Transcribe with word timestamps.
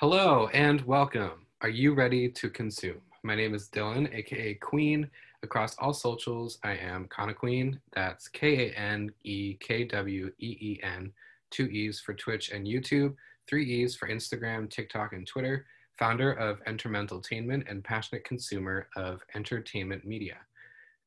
Hello 0.00 0.48
and 0.54 0.80
welcome. 0.86 1.44
Are 1.60 1.68
you 1.68 1.92
ready 1.92 2.30
to 2.30 2.48
consume? 2.48 3.02
My 3.22 3.34
name 3.34 3.54
is 3.54 3.68
Dylan, 3.68 4.10
aka 4.14 4.54
Queen. 4.54 5.06
Across 5.42 5.76
all 5.76 5.92
socials, 5.92 6.58
I 6.64 6.74
am 6.76 7.06
Kane 7.14 7.34
Kween. 7.34 7.78
That's 7.92 8.26
K 8.26 8.70
A 8.70 8.78
N 8.78 9.10
E 9.24 9.58
K 9.60 9.84
W 9.84 10.32
E 10.38 10.56
E 10.58 10.80
N. 10.82 11.12
Two 11.50 11.66
E's 11.66 12.00
for 12.00 12.14
Twitch 12.14 12.48
and 12.48 12.66
YouTube, 12.66 13.14
three 13.46 13.66
E's 13.66 13.94
for 13.94 14.08
Instagram, 14.08 14.70
TikTok, 14.70 15.12
and 15.12 15.26
Twitter. 15.26 15.66
Founder 15.98 16.32
of 16.32 16.60
Entertainment 16.66 17.66
and 17.68 17.84
passionate 17.84 18.24
consumer 18.24 18.88
of 18.96 19.20
entertainment 19.34 20.06
media. 20.06 20.38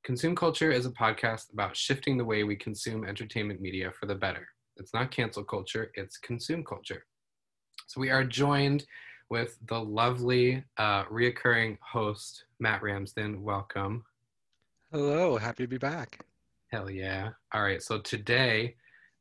Consume 0.04 0.36
Culture 0.36 0.72
is 0.72 0.86
a 0.86 0.92
podcast 0.92 1.52
about 1.52 1.76
shifting 1.76 2.16
the 2.16 2.26
way 2.26 2.44
we 2.44 2.56
consume 2.56 3.06
entertainment 3.06 3.60
media 3.60 3.92
for 4.00 4.06
the 4.06 4.14
better. 4.14 4.50
It's 4.78 4.94
not 4.94 5.10
cancel 5.10 5.44
culture, 5.44 5.90
it's 5.96 6.20
consume 6.20 6.64
culture. 6.64 7.06
So 7.88 8.02
we 8.02 8.10
are 8.10 8.24
joined 8.24 8.86
with 9.30 9.58
the 9.68 9.80
lovely 9.80 10.64
uh, 10.78 11.06
reoccurring 11.06 11.78
host, 11.82 12.46
Matt 12.60 12.82
Ramsden. 12.82 13.42
Welcome. 13.44 14.04
Hello, 14.92 15.38
happy 15.38 15.64
to 15.64 15.68
be 15.68 15.78
back. 15.78 16.26
Hell 16.72 16.90
yeah. 16.90 17.30
All 17.54 17.64
right, 17.64 17.82
so 17.82 18.00
today 18.00 18.76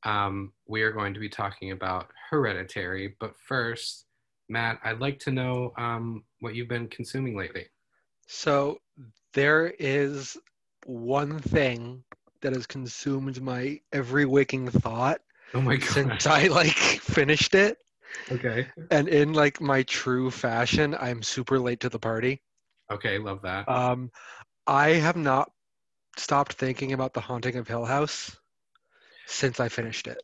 um, 0.04 0.52
we 0.66 0.82
are 0.82 0.92
going 0.92 1.14
to 1.14 1.20
be 1.20 1.28
talking 1.28 1.70
about 1.72 2.08
Hereditary. 2.30 3.14
But 3.20 3.34
first, 3.36 4.06
Matt, 4.48 4.78
I'd 4.84 5.00
like 5.00 5.18
to 5.20 5.30
know 5.30 5.72
um, 5.76 6.24
what 6.40 6.54
you've 6.54 6.68
been 6.68 6.88
consuming 6.88 7.36
lately. 7.36 7.66
So 8.26 8.78
there 9.34 9.74
is 9.78 10.36
one 10.86 11.38
thing 11.38 12.02
that 12.40 12.52
has 12.54 12.66
consumed 12.66 13.40
my 13.40 13.80
every 13.92 14.24
waking 14.24 14.68
thought 14.68 15.20
Oh 15.54 15.60
my 15.60 15.76
god. 15.76 15.88
since 15.90 16.26
I 16.26 16.46
like 16.48 16.72
finished 17.00 17.54
it. 17.54 17.78
Okay. 18.30 18.68
And 18.90 19.08
in 19.08 19.32
like 19.32 19.60
my 19.60 19.82
true 19.84 20.30
fashion, 20.30 20.94
I'm 20.98 21.22
super 21.22 21.58
late 21.58 21.80
to 21.80 21.88
the 21.88 21.98
party. 21.98 22.42
Okay, 22.90 23.18
love 23.18 23.42
that. 23.42 23.68
Um, 23.68 24.10
I 24.66 24.90
have 24.90 25.16
not 25.16 25.50
stopped 26.16 26.54
thinking 26.54 26.92
about 26.92 27.14
the 27.14 27.20
haunting 27.20 27.56
of 27.56 27.66
Hill 27.66 27.84
House 27.84 28.36
since 29.26 29.60
I 29.60 29.68
finished 29.68 30.06
it. 30.06 30.22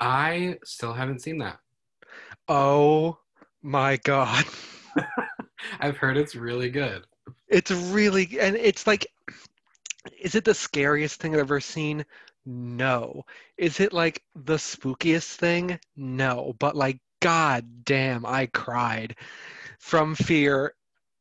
I 0.00 0.58
still 0.64 0.92
haven't 0.92 1.20
seen 1.22 1.38
that. 1.38 1.58
Oh 2.48 3.18
my 3.62 3.96
god. 3.98 4.44
I've 5.80 5.96
heard 5.96 6.16
it's 6.16 6.34
really 6.34 6.70
good. 6.70 7.04
It's 7.48 7.70
really 7.70 8.38
and 8.40 8.56
it's 8.56 8.86
like 8.86 9.06
is 10.20 10.34
it 10.34 10.44
the 10.44 10.54
scariest 10.54 11.20
thing 11.20 11.34
I've 11.34 11.40
ever 11.40 11.60
seen? 11.60 12.04
No. 12.44 13.24
Is 13.56 13.80
it 13.80 13.92
like 13.92 14.22
the 14.34 14.56
spookiest 14.56 15.36
thing? 15.36 15.78
No. 15.96 16.54
But 16.58 16.76
like 16.76 16.98
god 17.20 17.84
damn, 17.84 18.26
I 18.26 18.46
cried 18.46 19.16
from 19.78 20.14
fear 20.14 20.74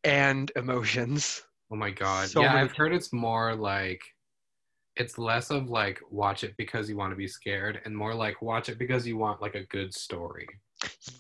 and 0.04 0.52
emotions. 0.56 1.44
Oh 1.72 1.76
my 1.76 1.92
god. 1.92 2.30
So 2.30 2.42
yeah, 2.42 2.54
many- 2.54 2.62
I've 2.62 2.76
heard 2.76 2.94
it's 2.94 3.14
more 3.14 3.56
like 3.56 4.02
it's 4.98 5.18
less 5.18 5.52
of 5.52 5.70
like 5.70 6.00
watch 6.10 6.44
it 6.44 6.56
because 6.58 6.90
you 6.90 6.98
want 6.98 7.12
to 7.12 7.16
be 7.16 7.28
scared 7.28 7.82
and 7.86 7.96
more 7.96 8.14
like 8.14 8.42
watch 8.42 8.68
it 8.68 8.78
because 8.78 9.08
you 9.08 9.18
want 9.18 9.42
like 9.42 9.56
a 9.56 9.66
good 9.68 9.94
story. 9.94 10.48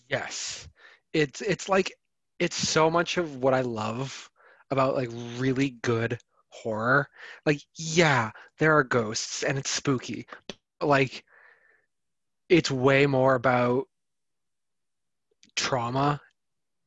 Yes. 0.10 0.68
It's 1.14 1.42
it's 1.42 1.70
like 1.70 1.94
it's 2.40 2.56
so 2.56 2.90
much 2.90 3.18
of 3.18 3.38
what 3.38 3.54
I 3.54 3.62
love 3.62 4.30
about 4.72 4.96
like 4.96 5.10
really 5.38 5.72
good 5.82 6.18
horror. 6.52 7.08
Like 7.46 7.62
yeah, 7.76 8.32
there 8.60 8.78
are 8.78 8.84
ghosts 8.84 9.44
and 9.44 9.58
it's 9.58 9.70
spooky. 9.70 10.28
But 10.80 10.88
like 10.88 11.24
it's 12.50 12.70
way 12.70 13.08
more 13.08 13.36
about 13.36 13.88
trauma 15.56 16.20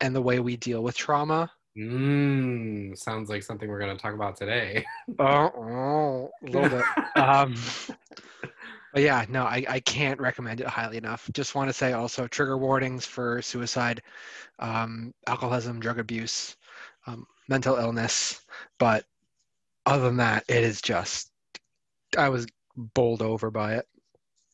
and 0.01 0.15
the 0.15 0.23
way 0.23 0.39
we 0.41 0.57
deal 0.57 0.83
with 0.83 0.97
trauma. 0.97 1.51
Mmm, 1.77 2.97
sounds 2.97 3.29
like 3.31 3.43
something 3.43 3.69
we're 3.69 3.81
going 3.81 3.97
to 3.97 4.01
talk 4.01 4.15
about 4.15 4.37
today. 4.37 4.85
Oh, 5.19 5.51
oh 5.57 6.31
a 6.43 6.47
little 6.47 6.69
bit. 6.69 6.85
Um, 7.17 7.55
but 8.93 9.03
yeah, 9.03 9.25
no, 9.29 9.45
I, 9.45 9.65
I 9.69 9.79
can't 9.79 10.21
recommend 10.21 10.61
it 10.61 10.67
highly 10.67 10.97
enough. 10.97 11.31
Just 11.33 11.55
want 11.55 11.69
to 11.69 11.73
say 11.73 11.93
also 11.93 12.27
trigger 12.27 12.59
warnings 12.59 13.07
for 13.07 13.41
suicide, 13.41 14.03
um, 14.59 15.15
alcoholism, 15.29 15.79
drug 15.79 16.01
abuse, 16.01 16.57
um, 17.07 17.25
mental 17.49 17.77
illness. 17.77 18.41
But 18.81 19.05
other 19.87 20.05
than 20.05 20.17
that, 20.19 20.45
it 20.49 20.63
is 20.65 20.81
just, 20.81 21.31
I 22.17 22.29
was 22.29 22.47
bowled 22.77 23.23
over 23.23 23.51
by 23.51 23.75
it. 23.75 23.87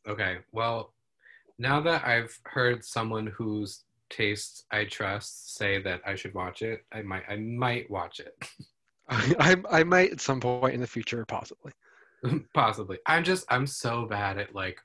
Okay. 0.09 0.39
Well, 0.53 0.93
now 1.59 1.81
that 1.83 2.07
I've 2.07 2.39
heard 2.45 2.85
someone 2.85 3.27
whose 3.27 3.85
tastes 4.09 4.65
I 4.71 4.85
trust 4.87 5.55
say 5.57 5.81
that 5.83 6.01
I 6.07 6.15
should 6.17 6.35
watch 6.35 6.63
it, 6.63 6.85
I 6.93 7.03
might 7.03 7.23
I 7.29 7.37
might 7.37 7.89
watch 7.91 8.19
it. 8.21 8.35
I, 9.09 9.57
I 9.71 9.85
might 9.85 10.13
at 10.13 10.21
some 10.21 10.41
point 10.41 10.75
in 10.75 10.81
the 10.81 10.87
future, 10.87 11.25
possibly. 11.25 11.73
Possibly. 12.55 12.99
I'm 13.07 13.25
just 13.25 13.45
I'm 13.49 13.67
so 13.67 14.05
bad 14.07 14.37
at 14.39 14.55
like 14.55 14.79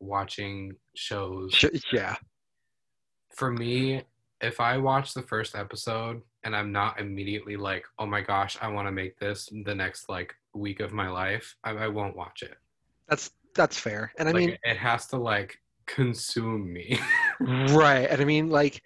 watching 0.00 0.74
shows. 0.96 1.52
Sh- 1.54 1.66
Yeah. 1.92 2.16
For 3.30 3.52
me, 3.52 4.02
if 4.40 4.58
I 4.60 4.78
watch 4.78 5.14
the 5.14 5.22
first 5.22 5.54
episode 5.54 6.22
and 6.44 6.56
I'm 6.56 6.72
not 6.72 7.00
immediately 7.00 7.56
like, 7.56 7.84
"Oh 7.98 8.06
my 8.06 8.20
gosh, 8.20 8.56
I 8.60 8.68
want 8.68 8.88
to 8.88 8.92
make 8.92 9.18
this 9.18 9.48
the 9.64 9.74
next 9.74 10.08
like 10.08 10.34
week 10.54 10.80
of 10.80 10.92
my 10.92 11.08
life," 11.08 11.56
I, 11.64 11.70
I 11.70 11.88
won't 11.88 12.16
watch 12.16 12.42
it. 12.42 12.56
That's 13.08 13.30
that's 13.54 13.78
fair. 13.78 14.12
And 14.18 14.28
I 14.28 14.32
like 14.32 14.40
mean, 14.40 14.58
it 14.64 14.76
has 14.76 15.06
to 15.08 15.16
like 15.16 15.58
consume 15.86 16.72
me. 16.72 16.98
right 17.40 18.08
and 18.10 18.20
i 18.20 18.24
mean 18.24 18.48
like 18.48 18.82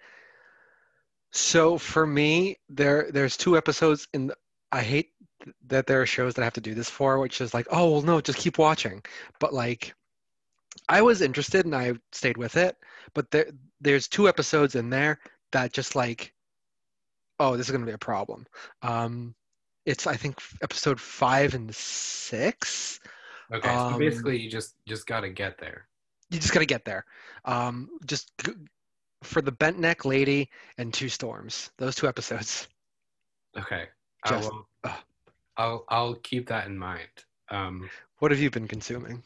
so 1.31 1.77
for 1.77 2.07
me 2.07 2.57
there 2.69 3.09
there's 3.11 3.37
two 3.37 3.57
episodes 3.57 4.07
in 4.13 4.27
the, 4.27 4.35
i 4.71 4.81
hate 4.81 5.11
that 5.67 5.85
there 5.85 6.01
are 6.01 6.05
shows 6.05 6.33
that 6.33 6.41
i 6.41 6.45
have 6.45 6.53
to 6.53 6.61
do 6.61 6.73
this 6.73 6.89
for 6.89 7.19
which 7.19 7.39
is 7.41 7.53
like 7.53 7.67
oh 7.71 7.91
well 7.91 8.01
no 8.01 8.21
just 8.21 8.39
keep 8.39 8.57
watching 8.57 9.01
but 9.39 9.53
like 9.53 9.93
i 10.89 11.01
was 11.01 11.21
interested 11.21 11.65
and 11.65 11.75
i 11.75 11.93
stayed 12.11 12.37
with 12.37 12.57
it 12.57 12.75
but 13.13 13.29
there 13.31 13.47
there's 13.79 14.07
two 14.07 14.27
episodes 14.27 14.75
in 14.75 14.89
there 14.89 15.19
that 15.51 15.71
just 15.71 15.95
like 15.95 16.33
oh 17.39 17.55
this 17.57 17.67
is 17.67 17.71
going 17.71 17.81
to 17.81 17.87
be 17.87 17.93
a 17.93 17.97
problem 17.97 18.45
um 18.81 19.33
it's 19.85 20.07
i 20.07 20.15
think 20.15 20.39
episode 20.61 20.99
five 20.99 21.53
and 21.53 21.73
six 21.73 22.99
okay, 23.53 23.67
so 23.67 23.79
Um, 23.79 23.99
basically 23.99 24.37
you 24.37 24.49
just 24.49 24.75
just 24.87 25.07
got 25.07 25.21
to 25.21 25.29
get 25.29 25.57
there. 25.57 25.87
you 26.29 26.39
just 26.39 26.53
got 26.53 26.59
to 26.59 26.65
get 26.65 26.83
there. 26.83 27.05
Um, 27.45 27.89
just 28.05 28.33
g- 28.43 28.51
for 29.23 29.41
the 29.41 29.51
bent 29.51 29.79
neck 29.79 30.03
lady 30.03 30.49
and 30.77 30.93
two 30.93 31.07
storms. 31.09 31.71
Those 31.77 31.95
two 31.95 32.07
episodes. 32.07 32.67
Okay. 33.57 33.85
I'll, 34.25 34.67
ugh. 34.83 34.99
I'll 35.55 35.85
I'll 35.87 36.15
keep 36.15 36.49
that 36.49 36.67
in 36.67 36.77
mind. 36.77 37.07
Um 37.49 37.89
What 38.19 38.31
have 38.31 38.39
you 38.41 38.49
been 38.49 38.67
consuming? 38.67 39.23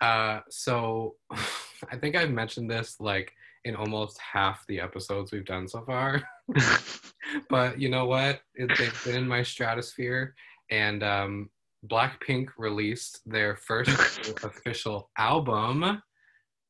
Uh, 0.00 0.40
so 0.50 1.16
I 1.90 1.96
think 1.96 2.14
I've 2.16 2.30
mentioned 2.30 2.70
this 2.70 3.00
like 3.00 3.32
in 3.66 3.76
almost 3.76 4.18
half 4.18 4.66
the 4.66 4.80
episodes 4.80 5.32
we've 5.32 5.44
done 5.44 5.68
so 5.68 5.82
far. 5.82 6.22
but 7.50 7.80
you 7.80 7.88
know 7.88 8.06
what? 8.06 8.40
It, 8.54 8.70
they've 8.78 9.04
been 9.04 9.16
in 9.16 9.28
my 9.28 9.42
stratosphere, 9.42 10.34
and 10.70 11.02
um, 11.02 11.50
Blackpink 11.86 12.48
released 12.56 13.20
their 13.26 13.56
first 13.56 14.34
official 14.44 15.10
album, 15.18 16.02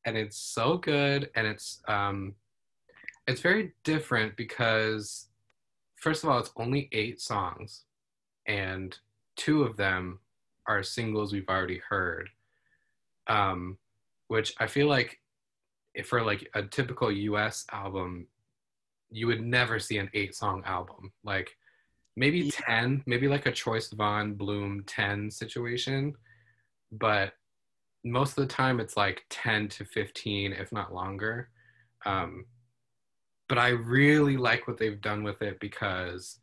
and 0.05 0.17
it's 0.17 0.37
so 0.37 0.77
good, 0.77 1.29
and 1.35 1.47
it's 1.47 1.81
um, 1.87 2.33
it's 3.27 3.41
very 3.41 3.73
different 3.83 4.35
because 4.35 5.27
first 5.95 6.23
of 6.23 6.29
all, 6.29 6.39
it's 6.39 6.51
only 6.57 6.89
eight 6.91 7.21
songs, 7.21 7.83
and 8.47 8.97
two 9.35 9.63
of 9.63 9.77
them 9.77 10.19
are 10.67 10.83
singles 10.83 11.31
we've 11.31 11.47
already 11.47 11.81
heard 11.89 12.29
um, 13.27 13.77
which 14.27 14.53
I 14.59 14.67
feel 14.67 14.87
like 14.87 15.19
for 16.05 16.23
like 16.23 16.47
a 16.53 16.63
typical 16.63 17.11
US 17.11 17.65
album, 17.71 18.27
you 19.09 19.27
would 19.27 19.41
never 19.41 19.79
see 19.79 19.97
an 19.97 20.09
eight 20.13 20.35
song 20.35 20.63
album. 20.65 21.11
Like 21.23 21.55
maybe 22.15 22.39
Yeah. 22.39 22.51
10, 22.51 23.03
maybe 23.05 23.27
like 23.27 23.45
a 23.45 23.51
Troye 23.51 23.81
Sivan 23.81 24.37
Bloom 24.37 24.83
10 24.85 25.31
situation. 25.31 26.13
But 26.91 27.33
most 28.03 28.37
of 28.37 28.47
the 28.47 28.53
time 28.53 28.79
it's 28.79 28.97
like 28.97 29.25
10 29.29 29.69
to 29.69 29.85
15, 29.85 30.53
if 30.53 30.71
not 30.71 30.93
longer. 30.93 31.49
Um, 32.05 32.45
but 33.49 33.57
I 33.57 33.69
really 33.69 34.37
like 34.37 34.67
what 34.67 34.77
they've 34.77 35.01
done 35.01 35.23
with 35.23 35.41
it 35.41 35.59
because 35.59 36.39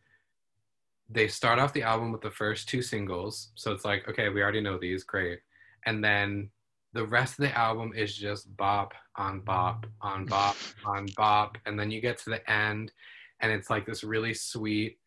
they 1.10 1.28
start 1.28 1.58
off 1.58 1.72
the 1.74 1.82
album 1.82 2.12
with 2.12 2.22
the 2.22 2.30
first 2.30 2.68
two 2.68 2.80
singles. 2.82 3.50
So 3.54 3.72
it's 3.72 3.84
like, 3.84 4.08
okay, 4.08 4.30
we 4.30 4.42
already 4.42 4.62
know 4.62 4.78
these, 4.78 5.04
great. 5.04 5.40
And 5.86 6.02
then 6.02 6.50
the 6.94 7.04
rest 7.04 7.38
of 7.38 7.44
the 7.44 7.58
album 7.58 7.92
is 7.94 8.16
just 8.16 8.56
bop 8.56 8.94
on 9.16 9.40
bop 9.40 9.84
on 10.00 10.24
bop 10.24 10.56
on 10.86 11.06
bop. 11.16 11.58
And 11.66 11.78
then 11.78 11.90
you 11.90 12.00
get 12.00 12.18
to 12.18 12.30
the 12.30 12.50
end 12.50 12.92
and 13.40 13.52
it's 13.52 13.68
like 13.68 13.84
this 13.84 14.02
really 14.04 14.32
sweet 14.32 14.98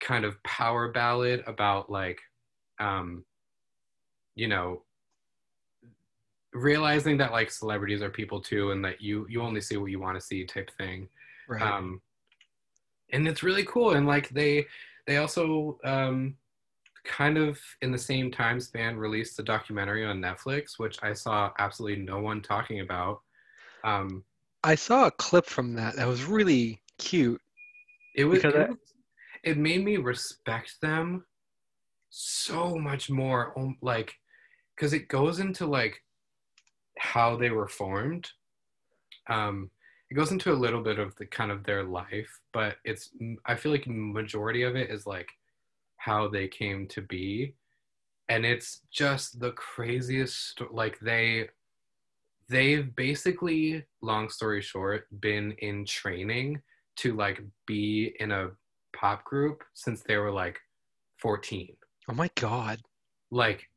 kind 0.00 0.24
of 0.24 0.42
power 0.42 0.90
ballad 0.90 1.44
about 1.46 1.90
like 1.90 2.20
um 2.80 3.24
you 4.34 4.48
know 4.48 4.82
realizing 6.52 7.16
that 7.18 7.32
like 7.32 7.50
celebrities 7.50 8.02
are 8.02 8.10
people 8.10 8.40
too 8.40 8.72
and 8.72 8.84
that 8.84 9.00
you 9.00 9.26
you 9.28 9.40
only 9.42 9.60
see 9.60 9.76
what 9.76 9.90
you 9.90 10.00
want 10.00 10.18
to 10.18 10.24
see 10.24 10.44
type 10.44 10.70
thing 10.76 11.08
Right. 11.48 11.62
um 11.62 12.00
and 13.12 13.26
it's 13.28 13.42
really 13.42 13.64
cool 13.64 13.92
and 13.92 14.06
like 14.06 14.28
they 14.30 14.66
they 15.06 15.18
also 15.18 15.78
um 15.84 16.36
kind 17.04 17.36
of 17.36 17.58
in 17.82 17.90
the 17.90 17.98
same 17.98 18.30
time 18.30 18.60
span 18.60 18.96
released 18.96 19.38
a 19.38 19.42
documentary 19.42 20.04
on 20.04 20.20
netflix 20.20 20.78
which 20.78 20.98
i 21.02 21.12
saw 21.12 21.50
absolutely 21.58 22.02
no 22.02 22.20
one 22.20 22.40
talking 22.40 22.80
about. 22.80 23.20
Um 23.84 24.24
I 24.64 24.76
saw 24.76 25.06
a 25.06 25.10
clip 25.10 25.46
from 25.46 25.74
that. 25.74 25.96
That 25.96 26.06
was 26.06 26.22
really 26.24 26.80
cute. 26.96 27.40
it 28.14 28.24
was, 28.24 28.38
Because 28.38 28.54
it, 28.54 28.60
I- 28.60 28.68
was- 28.70 28.94
it 29.42 29.58
made 29.58 29.84
me 29.84 29.96
respect 29.96 30.80
them 30.80 31.24
so 32.10 32.76
much 32.76 33.10
more 33.10 33.58
um, 33.58 33.76
like 33.80 34.14
because 34.76 34.92
it 34.92 35.08
goes 35.08 35.40
into 35.40 35.66
like 35.66 36.00
how 36.98 37.34
they 37.36 37.50
were 37.50 37.66
formed. 37.68 38.30
Um 39.28 39.70
it 40.10 40.14
goes 40.14 40.30
into 40.30 40.52
a 40.52 40.62
little 40.64 40.82
bit 40.82 40.98
of 40.98 41.16
the 41.16 41.26
kind 41.26 41.50
of 41.50 41.64
their 41.64 41.82
life 41.84 42.30
but 42.52 42.76
it's 42.84 43.10
i 43.46 43.54
feel 43.56 43.72
like 43.72 43.86
majority 43.86 44.62
of 44.62 44.76
it 44.76 44.90
is 44.90 45.06
like 45.06 45.28
how 46.04 46.26
they 46.26 46.48
came 46.48 46.86
to 46.88 47.00
be 47.00 47.54
and 48.28 48.44
it's 48.44 48.80
just 48.90 49.38
the 49.38 49.52
craziest 49.52 50.60
like 50.72 50.98
they 51.00 51.48
they've 52.48 52.94
basically 52.96 53.84
long 54.02 54.28
story 54.28 54.60
short 54.60 55.06
been 55.20 55.52
in 55.58 55.84
training 55.84 56.60
to 56.96 57.14
like 57.14 57.40
be 57.66 58.14
in 58.18 58.32
a 58.32 58.48
pop 58.96 59.22
group 59.24 59.62
since 59.74 60.02
they 60.02 60.16
were 60.16 60.30
like 60.32 60.58
14 61.18 61.68
Oh 62.08 62.14
my 62.14 62.30
god. 62.34 62.80
like 63.30 63.68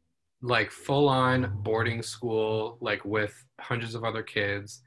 like 0.42 0.72
full 0.72 1.07
on 1.07 1.51
boarding 1.62 2.01
school 2.01 2.77
like 2.81 3.06
with 3.06 3.33
hundreds 3.60 3.94
of 3.94 4.04
other 4.04 4.24
kids 4.24 4.81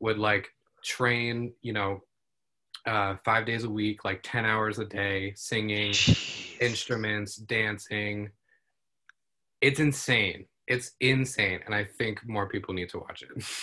would 0.00 0.18
like 0.18 0.48
train 0.84 1.52
you 1.60 1.72
know 1.72 2.00
uh 2.88 3.16
five 3.24 3.44
days 3.46 3.64
a 3.64 3.70
week 3.70 4.04
like 4.04 4.20
10 4.22 4.44
hours 4.44 4.78
a 4.78 4.84
day 4.84 5.32
singing 5.36 5.92
Jeez. 5.92 6.60
instruments 6.60 7.36
dancing 7.36 8.30
it's 9.60 9.80
insane 9.80 10.46
it's 10.66 10.92
insane 11.00 11.60
and 11.66 11.74
i 11.74 11.84
think 11.84 12.26
more 12.26 12.48
people 12.48 12.74
need 12.74 12.88
to 12.88 12.98
watch 12.98 13.22
it 13.22 13.44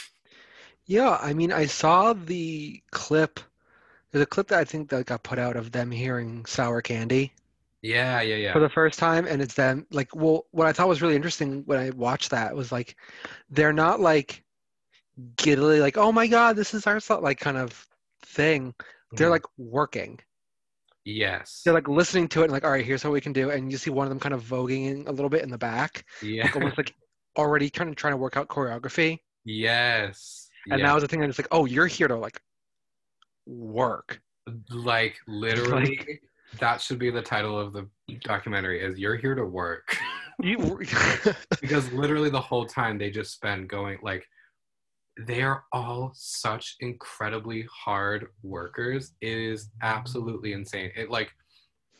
Yeah, 0.87 1.17
I 1.19 1.33
mean, 1.33 1.51
I 1.51 1.65
saw 1.65 2.13
the 2.13 2.79
clip. 2.91 3.39
There's 4.11 4.21
a 4.21 4.27
clip 4.27 4.49
that 4.49 4.59
I 4.59 4.63
think 4.65 4.89
that 4.89 5.07
got 5.07 5.23
put 5.23 5.39
out 5.39 5.55
of 5.55 5.71
them 5.71 5.89
hearing 5.89 6.45
Sour 6.45 6.81
Candy 6.81 7.33
yeah 7.85 8.19
yeah 8.21 8.35
yeah 8.35 8.53
for 8.53 8.59
the 8.59 8.69
first 8.69 8.97
time, 8.97 9.27
and 9.27 9.41
it's 9.41 9.53
them 9.53 9.85
like, 9.91 10.15
well, 10.15 10.45
what 10.51 10.65
I 10.67 10.73
thought 10.73 10.87
was 10.87 11.03
really 11.03 11.15
interesting 11.15 11.61
when 11.65 11.79
I 11.79 11.91
watched 11.91 12.31
that 12.31 12.55
was 12.55 12.71
like, 12.71 12.95
they're 13.51 13.73
not 13.73 13.99
like 13.99 14.43
giddily 15.37 15.79
like, 15.79 15.97
oh 15.97 16.11
my 16.11 16.27
god, 16.27 16.55
this 16.55 16.73
is 16.73 16.87
our 16.87 16.99
song, 16.99 17.21
like 17.21 17.39
kind 17.39 17.57
of 17.57 17.87
thing. 18.23 18.73
They're 19.13 19.27
Mhm. 19.27 19.31
like 19.31 19.45
working. 19.57 20.19
yes 21.07 21.61
They're 21.63 21.73
like 21.73 21.87
listening 21.87 22.27
to 22.29 22.41
it 22.41 22.45
and 22.45 22.51
like, 22.51 22.63
all 22.63 22.71
right, 22.71 22.83
here's 22.85 23.03
what 23.03 23.13
we 23.13 23.21
can 23.21 23.33
do, 23.33 23.51
and 23.51 23.71
you 23.71 23.77
see 23.77 23.91
one 23.91 24.05
of 24.07 24.09
them 24.09 24.19
kind 24.19 24.33
of 24.33 24.41
voguing 24.43 25.07
a 25.07 25.11
little 25.11 25.29
bit 25.29 25.43
in 25.43 25.49
the 25.51 25.57
back, 25.57 26.03
yeah 26.23 26.43
like 26.45 26.55
almost 26.55 26.77
like 26.77 26.93
already 27.37 27.69
kind 27.69 27.89
of 27.89 27.95
trying 27.95 28.13
to 28.13 28.17
work 28.17 28.37
out 28.37 28.47
choreography. 28.47 29.19
yes 29.43 30.49
And 30.69 30.79
yeah. 30.79 30.87
that 30.87 30.93
was 30.95 31.03
the 31.03 31.07
thing 31.07 31.19
that 31.19 31.29
it's 31.29 31.37
like, 31.37 31.47
oh, 31.51 31.65
you're 31.65 31.85
here 31.87 32.07
to 32.07 32.15
like 32.15 32.39
work. 33.45 34.19
like 34.71 35.17
literally 35.27 36.19
that 36.59 36.79
should 36.81 36.97
be 36.99 37.11
the 37.11 37.21
title 37.21 37.59
of 37.59 37.73
the 37.73 37.87
documentary 38.21 38.79
is 38.81 38.97
you're 38.97 39.15
here 39.15 39.35
to 39.35 39.45
work 39.45 39.97
You, 40.41 40.79
because 41.61 41.91
literally 41.91 42.29
the 42.29 42.41
whole 42.41 42.65
time 42.65 42.97
they 42.97 43.09
just 43.09 43.33
spend 43.33 43.67
going 43.69 43.97
like 44.01 44.25
they 45.17 45.41
are 45.41 45.63
all 45.71 46.11
such 46.13 46.75
incredibly 46.81 47.65
hard 47.71 48.27
workers 48.43 49.13
it 49.21 49.37
is 49.37 49.69
absolutely 49.81 50.51
insane 50.53 50.91
it 50.95 51.09
like 51.09 51.31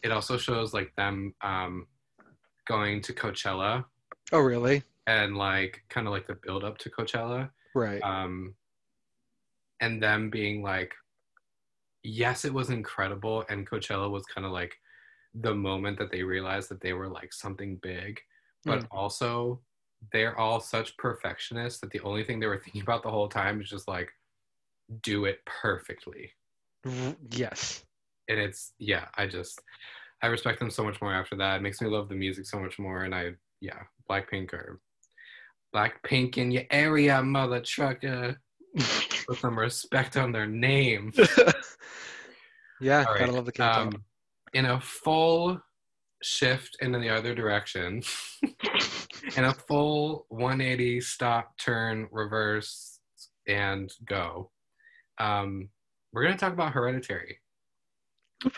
it 0.04 0.12
also 0.12 0.38
shows 0.38 0.74
like 0.74 0.94
them 0.98 1.34
um 1.42 1.88
going 2.68 3.02
to 3.02 3.14
coachella 3.14 3.86
oh, 4.34 4.40
really? 4.40 4.84
and 5.08 5.38
like 5.38 5.84
kind 5.90 6.08
of 6.08 6.14
like 6.14 6.28
the 6.28 6.36
build 6.44 6.64
up 6.64 6.78
to 6.78 6.90
coachella 6.90 7.50
Right. 7.74 8.02
um 8.04 8.56
and 9.80 10.02
them 10.02 10.30
being 10.30 10.62
like 10.62 10.94
yes 12.04 12.46
it 12.46 12.54
was 12.54 12.70
incredible 12.70 13.46
and 13.50 13.70
coachella 13.70 14.10
was 14.10 14.26
kind 14.26 14.46
of 14.46 14.52
like 14.52 14.76
the 15.36 15.54
moment 15.54 15.98
that 16.00 16.12
they 16.12 16.24
realized 16.24 16.70
that 16.70 16.82
they 16.82 16.94
were 16.94 17.10
like 17.10 17.34
something 17.34 17.78
big 17.82 18.20
but 18.66 18.80
Mm. 18.82 18.88
also 18.92 19.62
they're 20.12 20.38
all 20.40 20.60
such 20.60 20.96
perfectionists 20.98 21.80
that 21.80 21.92
the 21.92 22.00
only 22.02 22.24
thing 22.24 22.40
they 22.40 22.48
were 22.48 22.60
thinking 22.64 22.82
about 22.82 23.04
the 23.04 23.10
whole 23.12 23.28
time 23.30 23.62
is 23.62 23.70
just 23.70 23.88
like 23.88 24.10
do 25.02 25.26
it 25.26 25.40
perfectly. 25.46 26.32
Yes. 27.32 27.84
and 28.30 28.40
it's 28.40 28.74
yeah 28.78 29.06
i 29.18 29.26
just 29.26 29.60
i 30.22 30.28
respect 30.28 30.60
them 30.60 30.70
so 30.70 30.84
much 30.84 31.02
more 31.02 31.14
after 31.14 31.36
that. 31.38 31.56
It 31.58 31.62
makes 31.64 31.82
me 31.82 31.88
love 31.88 32.10
the 32.10 32.16
music 32.16 32.46
so 32.46 32.60
much 32.60 32.78
more. 32.80 33.04
And 33.04 33.14
i 33.16 33.32
yeah 33.62 33.80
blackpink 34.10 34.54
or 34.54 34.80
blackpink 35.76 36.38
in 36.38 36.52
your 36.52 36.64
area 36.70 37.22
mother 37.24 37.60
trucker. 37.62 38.40
Put 39.28 39.38
some 39.40 39.58
respect 39.58 40.16
on 40.18 40.32
their 40.32 40.48
name. 40.48 41.12
Yeah, 42.82 43.06
All 43.08 43.18
gotta 43.18 43.32
love 43.32 43.46
the 43.46 43.54
K-pop. 43.54 43.78
um, 43.94 44.04
in 44.54 44.66
a 44.66 44.82
full 44.82 45.60
shift 46.26 46.76
in 46.82 46.92
the 46.92 47.08
other 47.10 47.36
direction 47.36 48.02
and 49.38 49.46
a 49.46 49.54
full 49.54 50.26
180 50.30 51.00
stop 51.02 51.56
turn 51.58 52.08
reverse 52.12 53.00
and 53.48 53.94
go 54.06 54.50
um, 55.20 55.70
we're 56.12 56.24
going 56.24 56.34
to 56.34 56.40
talk 56.40 56.54
about 56.54 56.72
hereditary 56.74 57.40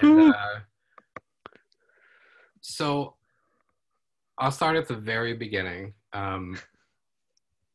and, 0.02 0.34
uh, 0.34 0.60
so 2.62 3.16
I'll 4.38 4.52
start 4.52 4.76
at 4.76 4.88
the 4.88 4.96
very 4.96 5.34
beginning. 5.34 5.94
Um, 6.14 6.60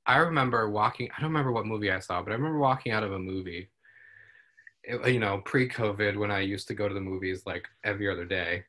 I 0.07 0.19
remember 0.19 0.69
walking. 0.71 1.09
I 1.17 1.21
don't 1.21 1.31
remember 1.31 1.51
what 1.53 1.67
movie 1.67 1.91
I 1.91 1.99
saw, 2.01 2.23
but 2.23 2.31
I 2.31 2.35
remember 2.35 2.59
walking 2.59 2.93
out 2.93 3.03
of 3.03 3.13
a 3.13 3.19
movie. 3.19 3.69
it- 4.85 5.13
you 5.13 5.19
know, 5.21 5.39
pre-COVID, 5.45 6.17
when 6.17 6.31
I 6.31 6.41
used 6.41 6.69
to 6.69 6.75
go 6.75 6.89
to 6.89 6.95
the 6.95 7.01
movies 7.01 7.47
like 7.47 7.67
every 7.85 8.09
other 8.11 8.25
day, 8.25 8.65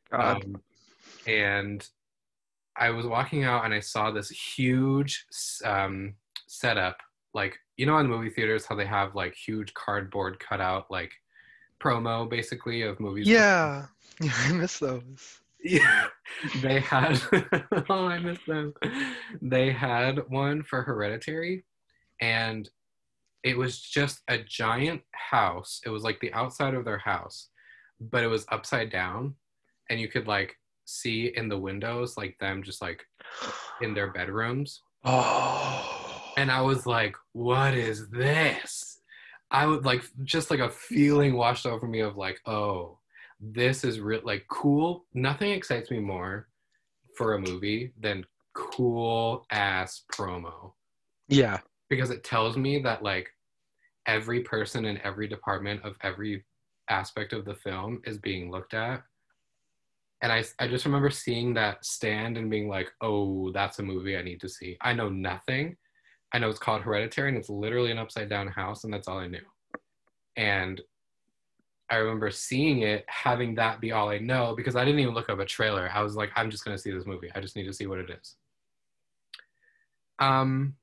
um, 0.46 0.62
and 1.26 1.86
I 2.76 2.90
was 2.90 3.06
walking 3.06 3.44
out 3.44 3.64
and 3.64 3.72
I 3.72 3.80
saw 3.80 4.10
this 4.10 4.30
huge 4.30 5.26
um, 5.64 6.14
setup. 6.46 6.98
Like 7.32 7.58
you 7.76 7.86
know, 7.86 7.98
in 7.98 8.06
movie 8.06 8.30
theaters, 8.30 8.66
how 8.66 8.76
they 8.76 8.86
have 8.86 9.14
like 9.14 9.34
huge 9.34 9.74
cardboard 9.74 10.38
cutout 10.38 10.90
like 10.90 11.12
promo, 11.80 12.28
basically 12.28 12.82
of 12.82 13.00
movies. 13.00 13.28
yeah. 13.28 13.86
Yeah, 14.20 14.32
I 14.36 14.52
miss 14.52 14.78
those. 14.78 15.40
Yeah, 15.64 16.06
they 16.62 16.78
had. 16.78 17.20
oh, 17.88 18.06
I 18.06 18.20
miss 18.20 18.38
them. 18.46 18.74
They 19.42 19.72
had 19.72 20.28
one 20.28 20.62
for 20.62 20.82
Hereditary, 20.82 21.64
and 22.20 22.68
it 23.42 23.58
was 23.58 23.80
just 23.80 24.20
a 24.28 24.38
giant 24.38 25.02
house. 25.12 25.80
It 25.84 25.88
was 25.88 26.04
like 26.04 26.20
the 26.20 26.32
outside 26.32 26.74
of 26.74 26.84
their 26.84 26.98
house, 26.98 27.48
but 27.98 28.22
it 28.22 28.28
was 28.28 28.46
upside 28.52 28.90
down, 28.90 29.34
and 29.90 29.98
you 29.98 30.06
could 30.06 30.28
like 30.28 30.56
see 30.84 31.32
in 31.36 31.48
the 31.48 31.58
windows 31.58 32.16
like 32.16 32.36
them 32.38 32.62
just 32.62 32.82
like 32.82 33.04
in 33.80 33.94
their 33.94 34.12
bedrooms. 34.12 34.82
Oh. 35.06 36.32
And 36.38 36.50
I 36.50 36.62
was 36.62 36.86
like, 36.86 37.14
"What 37.32 37.74
is 37.74 38.08
this?" 38.08 39.00
I 39.50 39.66
would 39.66 39.84
like 39.84 40.02
just 40.24 40.50
like 40.50 40.60
a 40.60 40.70
feeling 40.70 41.34
washed 41.36 41.66
over 41.66 41.86
me 41.86 42.00
of 42.00 42.16
like, 42.16 42.40
"Oh." 42.46 42.98
This 43.40 43.84
is 43.84 44.00
real, 44.00 44.22
like 44.24 44.46
cool. 44.48 45.04
Nothing 45.12 45.50
excites 45.50 45.90
me 45.90 45.98
more 45.98 46.48
for 47.14 47.34
a 47.34 47.38
movie 47.38 47.92
than 48.00 48.24
cool 48.54 49.44
ass 49.50 50.02
promo 50.12 50.72
yeah. 51.28 51.58
because 51.90 52.10
it 52.10 52.24
tells 52.24 52.56
me 52.56 52.78
that 52.80 53.02
like 53.02 53.30
every 54.06 54.40
person 54.40 54.84
in 54.84 54.98
every 55.02 55.26
department 55.28 55.82
of 55.84 55.96
every 56.02 56.44
aspect 56.88 57.32
of 57.32 57.44
the 57.44 57.54
film 57.54 58.00
is 58.04 58.18
being 58.18 58.50
looked 58.50 58.74
at 58.74 59.02
and 60.24 60.32
I, 60.32 60.42
I 60.58 60.68
just 60.68 60.86
remember 60.86 61.10
seeing 61.10 61.52
that 61.54 61.84
stand 61.84 62.38
and 62.38 62.50
being 62.50 62.66
like 62.66 62.90
oh 63.02 63.52
that's 63.52 63.78
a 63.78 63.82
movie 63.82 64.16
i 64.16 64.22
need 64.22 64.40
to 64.40 64.48
see. 64.48 64.78
I 64.80 64.94
know 64.94 65.10
nothing. 65.10 65.76
I 66.32 66.38
know 66.38 66.48
it's 66.48 66.58
called 66.58 66.80
hereditary 66.80 67.28
and 67.28 67.36
it's 67.36 67.50
literally 67.50 67.90
an 67.90 67.98
upside 67.98 68.30
down 68.30 68.48
house 68.48 68.84
and 68.84 68.92
that's 68.92 69.06
all 69.06 69.18
i 69.18 69.28
knew. 69.28 69.44
And 70.36 70.80
i 71.90 71.96
remember 71.96 72.30
seeing 72.30 72.80
it 72.80 73.04
having 73.06 73.54
that 73.56 73.82
be 73.82 73.92
all 73.92 74.08
i 74.08 74.16
know 74.16 74.54
because 74.56 74.74
i 74.74 74.84
didn't 74.84 75.00
even 75.00 75.12
look 75.12 75.28
up 75.28 75.40
a 75.40 75.44
trailer. 75.44 75.90
I 75.92 76.00
was 76.02 76.16
like 76.16 76.30
i'm 76.36 76.50
just 76.50 76.64
going 76.64 76.74
to 76.74 76.82
see 76.82 76.90
this 76.90 77.06
movie. 77.06 77.30
I 77.34 77.40
just 77.40 77.54
need 77.54 77.66
to 77.66 77.74
see 77.74 77.86
what 77.86 77.98
it 77.98 78.08
is. 78.08 78.36
Um 80.18 80.74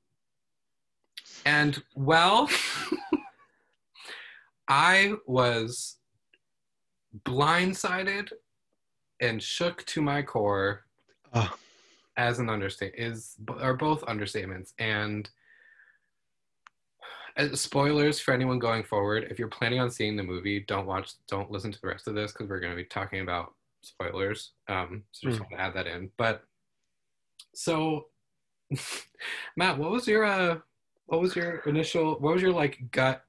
and 1.44 1.82
well, 1.96 2.48
I 4.68 5.14
was 5.26 5.96
blindsided 7.24 8.30
and 9.22 9.42
shook 9.42 9.84
to 9.86 10.02
my 10.02 10.20
core 10.22 10.84
Oh. 11.32 11.56
as 12.18 12.38
an 12.40 12.50
understatement 12.50 13.00
is 13.02 13.36
are 13.60 13.74
both 13.74 14.02
understatements 14.02 14.74
and 14.78 15.30
Uh, 17.38 17.54
spoilers 17.56 18.20
for 18.20 18.34
anyone 18.34 18.58
going 18.58 18.84
forward. 18.84 19.26
If 19.30 19.38
you're 19.38 19.48
planning 19.48 19.80
on 19.80 19.90
seeing 19.90 20.16
the 20.16 20.22
movie, 20.22 20.60
don't 20.60 20.84
watch, 20.86 21.14
don't 21.28 21.50
listen 21.50 21.72
to 21.72 21.80
the 21.80 21.86
rest 21.88 22.06
of 22.06 22.14
this 22.14 22.30
because 22.30 22.46
we're 22.46 22.60
going 22.60 22.72
to 22.72 22.76
be 22.76 22.84
talking 22.84 23.22
about 23.22 23.54
spoilers. 23.80 24.52
Um, 24.68 25.04
so 25.12 25.28
just 25.28 25.40
Mm. 25.40 25.44
want 25.44 25.52
to 25.52 25.60
add 25.62 25.72
that 25.72 25.86
in. 25.86 26.10
But 26.18 26.44
so, 27.54 28.08
Matt, 29.56 29.78
what 29.78 29.90
was 29.92 30.06
your 30.06 30.24
uh, 30.26 30.58
what 31.06 31.22
was 31.22 31.34
your 31.34 31.60
initial, 31.60 32.18
what 32.20 32.34
was 32.34 32.42
your 32.42 32.52
like 32.52 32.90
gut 32.90 33.24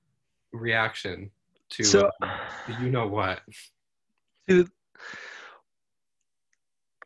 reaction 0.51 1.31
to 1.69 1.83
So, 1.85 2.11
uh, 2.21 2.27
you 2.67 2.89
know 2.89 3.07
what? 3.07 3.39
dude, 4.49 4.69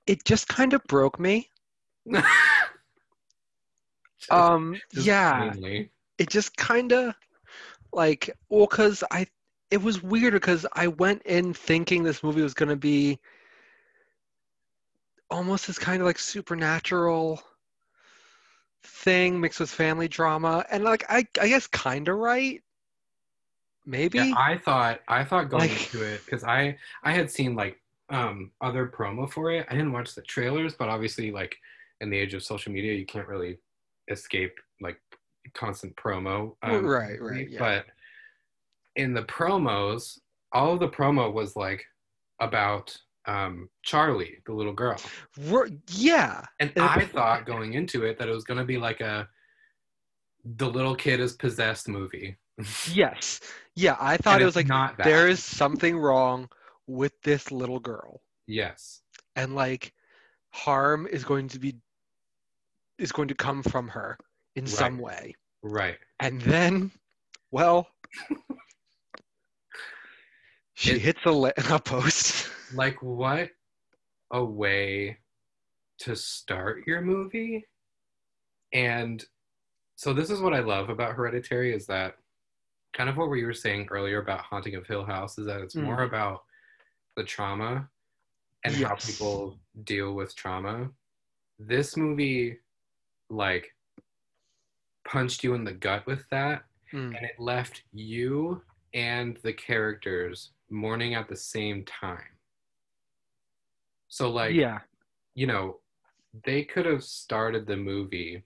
it 0.07 0.23
just 0.25 0.47
kind 0.47 0.73
of 0.73 0.83
broke 0.85 1.19
me. 1.19 1.49
Um, 4.29 4.75
yeah, 4.93 5.51
plainly. 5.51 5.91
it 6.17 6.29
just 6.29 6.57
kind 6.57 6.91
of 6.91 7.13
like 7.93 8.29
well 8.49 8.67
because 8.69 9.01
i 9.09 9.25
it 9.71 9.81
was 9.81 10.03
weird 10.03 10.33
because 10.33 10.65
i 10.73 10.87
went 10.87 11.21
in 11.23 11.53
thinking 11.53 12.03
this 12.03 12.21
movie 12.23 12.41
was 12.41 12.53
going 12.53 12.67
to 12.67 12.75
be 12.75 13.17
almost 15.31 15.67
this 15.67 15.79
kind 15.79 16.01
of 16.01 16.05
like 16.05 16.19
supernatural 16.19 17.41
thing 18.83 19.39
mixed 19.39 19.61
with 19.61 19.69
family 19.69 20.09
drama 20.09 20.65
and 20.71 20.83
like 20.83 21.05
i 21.09 21.25
i 21.39 21.47
guess 21.47 21.67
kind 21.67 22.09
of 22.09 22.17
right 22.17 22.61
maybe 23.85 24.17
Yeah, 24.17 24.33
I 24.35 24.57
thought 24.57 24.99
I 25.07 25.23
thought 25.23 25.49
going 25.49 25.69
Like- 25.69 25.93
into 25.93 26.03
it 26.03 26.21
because 26.25 26.43
I 26.43 26.77
I 27.03 27.13
had 27.13 27.31
seen 27.31 27.55
like 27.55 27.79
um 28.09 28.51
other 28.61 28.87
promo 28.87 29.29
for 29.29 29.51
it. 29.51 29.65
I 29.69 29.73
didn't 29.73 29.91
watch 29.93 30.15
the 30.15 30.21
trailers, 30.21 30.75
but 30.75 30.89
obviously 30.89 31.31
like 31.31 31.55
in 32.01 32.09
the 32.09 32.17
age 32.17 32.33
of 32.33 32.43
social 32.43 32.71
media, 32.71 32.93
you 32.93 33.05
can't 33.05 33.27
really 33.27 33.57
escape 34.09 34.53
like 34.81 34.99
constant 35.53 35.95
promo. 35.95 36.55
um, 36.63 36.85
Right, 36.85 37.21
right, 37.21 37.49
yeah. 37.49 37.59
But 37.59 37.85
in 38.95 39.13
the 39.13 39.23
promos, 39.23 40.19
all 40.53 40.73
of 40.73 40.79
the 40.79 40.89
promo 40.89 41.31
was 41.33 41.55
like 41.55 41.83
about 42.39 42.95
um 43.25 43.67
Charlie, 43.83 44.37
the 44.45 44.53
little 44.53 44.71
girl, 44.73 44.97
We're- 45.49 45.77
yeah 45.91 46.45
and 46.61 46.71
I 46.77 47.03
thought 47.05 47.45
going 47.45 47.73
into 47.73 48.05
it 48.05 48.17
that 48.19 48.29
it 48.29 48.31
was 48.31 48.45
gonna 48.45 48.63
be 48.63 48.77
like 48.77 49.01
a 49.01 49.27
the 50.55 50.69
little 50.69 50.95
kid 50.95 51.19
is 51.19 51.33
possessed 51.33 51.89
movie. 51.89 52.37
yes 52.91 53.39
yeah 53.75 53.95
i 53.99 54.17
thought 54.17 54.35
And 54.35 54.41
it 54.41 54.45
was 54.45 54.55
like 54.55 54.67
not 54.67 54.97
that. 54.97 55.03
there 55.03 55.27
is 55.27 55.43
something 55.43 55.95
wrong 55.97 56.49
with 56.87 57.13
this 57.23 57.51
little 57.51 57.79
girl 57.79 58.21
Yes. 58.47 59.01
and 59.35 59.55
like 59.55 59.93
harm 60.51 61.05
is 61.11 61.23
going 61.23 61.47
to 61.49 61.59
be 61.59 61.75
is 62.97 63.11
going 63.11 63.27
to 63.27 63.35
come 63.35 63.61
from 63.61 63.87
her 63.89 64.17
in 64.55 64.65
some 64.65 64.97
way 64.97 65.35
Right. 65.61 65.97
and 66.19 66.41
then 66.41 66.91
well 67.51 67.87
she 70.73 70.91
It- 70.93 71.01
hits 71.01 71.19
a, 71.25 71.31
li- 71.31 71.51
a 71.69 71.79
post 71.79 72.49
like 72.73 73.01
what 73.01 73.49
a 74.31 74.43
way 74.43 75.17
to 75.99 76.15
start 76.15 76.85
your 76.85 77.01
movie 77.01 77.65
and 78.73 79.23
so 79.95 80.13
this 80.13 80.29
is 80.29 80.39
what 80.41 80.53
i 80.53 80.59
love 80.59 80.89
about 80.89 81.13
hereditary 81.15 81.73
is 81.73 81.85
that 81.87 82.15
kind 82.93 83.09
of 83.09 83.17
what 83.17 83.29
we 83.29 83.43
were 83.45 83.53
saying 83.53 83.87
earlier 83.89 84.21
about 84.21 84.41
haunting 84.41 84.75
of 84.75 84.85
hill 84.87 85.05
house 85.05 85.37
is 85.37 85.45
that 85.45 85.61
it's 85.61 85.75
Mm. 85.75 85.83
more 85.83 86.03
about 86.03 86.43
the 87.17 87.23
trauma 87.23 87.89
and 88.63 88.73
how 88.75 88.95
people 88.95 89.57
deal 89.83 90.13
with 90.13 90.33
trauma 90.35 90.89
this 91.59 91.97
movie 91.97 92.57
like 93.29 93.75
punched 95.05 95.43
you 95.43 95.53
in 95.53 95.65
the 95.65 95.73
gut 95.73 96.05
with 96.05 96.23
that 96.29 96.63
Mm. 96.93 97.17
and 97.17 97.25
it 97.25 97.37
left 97.37 97.83
you 97.91 98.61
and 98.93 99.37
the 99.43 99.51
characters 99.51 100.51
mourning 100.69 101.15
at 101.15 101.27
the 101.27 101.35
same 101.35 101.83
time. 101.83 102.31
So, 104.07 104.31
like, 104.31 104.55
yeah 104.55 104.79
you 105.35 105.47
know, 105.47 105.81
they 106.45 106.63
could 106.63 106.85
have 106.85 107.03
started 107.03 107.67
the 107.67 107.75
movie 107.75 108.43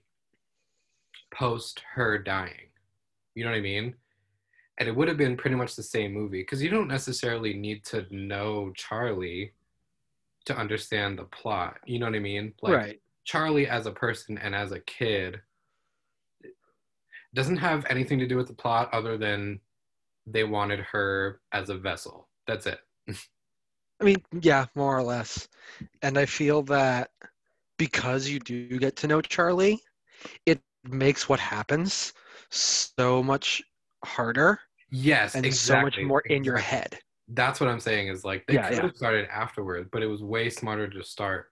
post 1.32 1.82
her 1.94 2.18
dying. 2.18 2.68
You 3.34 3.44
know 3.44 3.50
what 3.50 3.58
I 3.58 3.62
mean? 3.62 3.94
And 4.78 4.88
it 4.88 4.96
would 4.96 5.08
have 5.08 5.18
been 5.18 5.36
pretty 5.36 5.56
much 5.56 5.76
the 5.76 5.82
same 5.82 6.12
movie 6.12 6.42
because 6.42 6.62
you 6.62 6.70
don't 6.70 6.88
necessarily 6.88 7.54
need 7.54 7.84
to 7.86 8.06
know 8.10 8.72
Charlie 8.74 9.52
to 10.46 10.56
understand 10.56 11.18
the 11.18 11.24
plot. 11.24 11.78
You 11.84 11.98
know 11.98 12.06
what 12.06 12.14
I 12.14 12.20
mean? 12.20 12.54
Like, 12.62 12.74
right 12.74 13.00
Charlie 13.24 13.68
as 13.68 13.86
a 13.86 13.92
person 13.92 14.38
and 14.38 14.54
as 14.54 14.72
a 14.72 14.80
kid 14.80 15.40
doesn't 17.34 17.56
have 17.56 17.86
anything 17.88 18.18
to 18.18 18.26
do 18.26 18.36
with 18.36 18.48
the 18.48 18.54
plot 18.54 18.92
other 18.92 19.16
than 19.16 19.60
they 20.26 20.44
wanted 20.44 20.80
her 20.80 21.40
as 21.52 21.70
a 21.70 21.76
vessel. 21.76 22.28
That's 22.46 22.66
it. 22.66 22.80
i 24.00 24.04
mean 24.04 24.22
yeah 24.40 24.66
more 24.74 24.96
or 24.96 25.02
less 25.02 25.48
and 26.02 26.18
i 26.18 26.26
feel 26.26 26.62
that 26.62 27.10
because 27.78 28.28
you 28.28 28.40
do 28.40 28.78
get 28.78 28.96
to 28.96 29.06
know 29.06 29.20
charlie 29.20 29.80
it 30.44 30.60
makes 30.84 31.28
what 31.28 31.38
happens 31.38 32.12
so 32.50 33.22
much 33.22 33.62
harder 34.04 34.60
Yes, 34.90 35.34
and 35.34 35.46
exactly. 35.46 35.76
so 35.76 35.80
much 35.80 36.00
more 36.02 36.20
in 36.28 36.44
your 36.44 36.58
head 36.58 36.98
That's 37.28 37.60
what 37.60 37.68
I'm 37.68 37.80
saying 37.80 38.08
is 38.08 38.24
like 38.24 38.44
they 38.46 38.54
Yeah, 38.54 38.68
could 38.68 38.76
yeah. 38.76 38.82
have 38.86 38.96
started 38.96 39.28
afterward, 39.30 39.90
but 39.90 40.02
it 40.02 40.06
was 40.06 40.22
way 40.22 40.50
smarter 40.50 40.88
to 40.88 41.02
start 41.02 41.50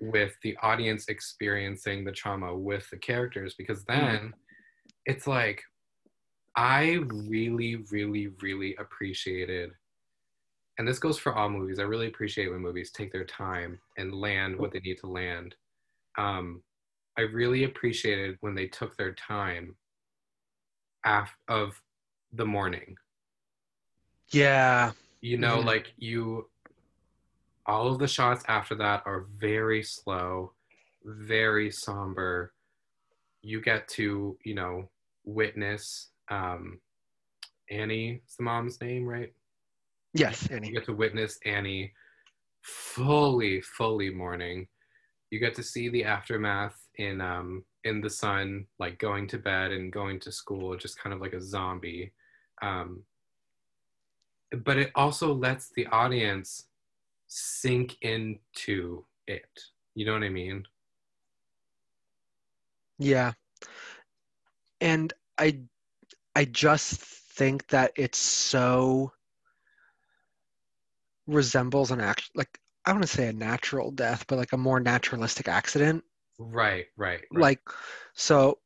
with 0.00 0.34
the 0.42 0.56
audience 0.62 1.08
experiencing 1.08 2.04
the 2.04 2.12
trauma 2.12 2.56
with 2.56 2.88
the 2.90 2.96
characters 2.98 3.54
because 3.54 3.84
Mm-hmm. 3.90 4.26
then 4.26 4.34
it's 5.06 5.26
like 5.26 5.62
I 6.56 7.00
really, 7.08 7.76
really, 7.90 8.28
really 8.40 8.76
appreciated 8.76 9.72
and 10.78 10.88
this 10.88 10.98
goes 10.98 11.18
for 11.18 11.34
all 11.34 11.48
movies. 11.50 11.78
I 11.78 11.82
really 11.82 12.08
appreciate 12.08 12.50
when 12.50 12.60
movies 12.60 12.90
take 12.90 13.12
their 13.12 13.24
time 13.24 13.80
and 13.98 14.14
land 14.14 14.56
what 14.58 14.72
they 14.72 14.80
need 14.80 14.98
to 14.98 15.06
land. 15.06 15.54
Um, 16.18 16.62
I 17.18 17.22
really 17.22 17.64
appreciated 17.64 18.38
when 18.40 18.54
they 18.54 18.68
took 18.68 18.96
their 18.96 19.14
time 19.14 19.76
af- 21.04 21.36
of 21.48 21.80
the 22.32 22.46
morning. 22.46 22.96
Yeah. 24.30 24.92
You 25.20 25.36
know 25.38 25.58
Mhm. 25.60 25.64
like 25.64 25.92
you 25.96 26.48
all 27.66 27.86
of 27.92 27.98
the 28.00 28.08
shots 28.08 28.44
after 28.48 28.74
that 28.76 29.02
are 29.06 29.26
very 29.36 29.82
slow 29.82 30.54
very 31.04 31.70
somber. 31.70 32.52
You 33.42 33.60
get 33.60 33.88
to 33.88 34.38
you 34.44 34.54
know 34.54 34.90
witness 35.24 36.10
um 36.28 36.80
annie 37.70 38.22
is 38.26 38.36
the 38.36 38.42
mom's 38.44 38.80
name 38.80 39.04
right? 39.04 39.32
Yes 40.14 40.48
Annie. 40.50 40.68
you 40.68 40.74
get 40.74 40.84
to 40.86 40.92
witness 40.92 41.38
annie 41.44 41.92
fully 42.62 43.60
fully 43.60 44.10
mourning. 44.10 44.68
You 45.30 45.38
get 45.40 45.54
to 45.56 45.62
see 45.62 45.88
the 45.88 46.04
aftermath 46.04 46.78
in 46.96 47.20
um 47.20 47.64
in 47.84 48.00
the 48.00 48.10
son 48.10 48.66
like 48.78 48.98
going 48.98 49.26
to 49.26 49.38
bed 49.38 49.72
and 49.72 49.92
going 49.92 50.20
to 50.20 50.32
school 50.32 50.76
just 50.76 50.98
kind 50.98 51.12
of 51.12 51.20
like 51.20 51.32
a 51.32 51.40
zombie 51.40 52.12
um 52.62 53.02
but 54.64 54.76
it 54.76 54.90
also 54.94 55.32
lets 55.34 55.70
the 55.70 55.86
audience 55.86 56.66
sink 57.26 57.96
into 58.02 59.04
it 59.26 59.48
you 59.94 60.04
know 60.04 60.12
what 60.12 60.22
i 60.22 60.28
mean 60.28 60.64
Yeah. 63.02 63.32
And 64.80 65.12
I 65.38 65.60
I 66.34 66.44
just 66.44 67.00
think 67.00 67.66
that 67.68 67.92
it 67.96 68.14
so 68.14 69.12
resembles 71.26 71.90
an 71.90 72.00
act 72.00 72.30
like 72.34 72.58
I 72.84 72.92
want 72.92 73.02
to 73.02 73.08
say 73.08 73.28
a 73.28 73.32
natural 73.32 73.90
death, 73.92 74.24
but 74.26 74.38
like 74.38 74.52
a 74.52 74.56
more 74.56 74.80
naturalistic 74.80 75.48
accident. 75.48 76.04
Right 76.50 76.86
right, 76.96 77.20
right. 77.32 77.42
Like 77.42 77.60
so 78.14 78.58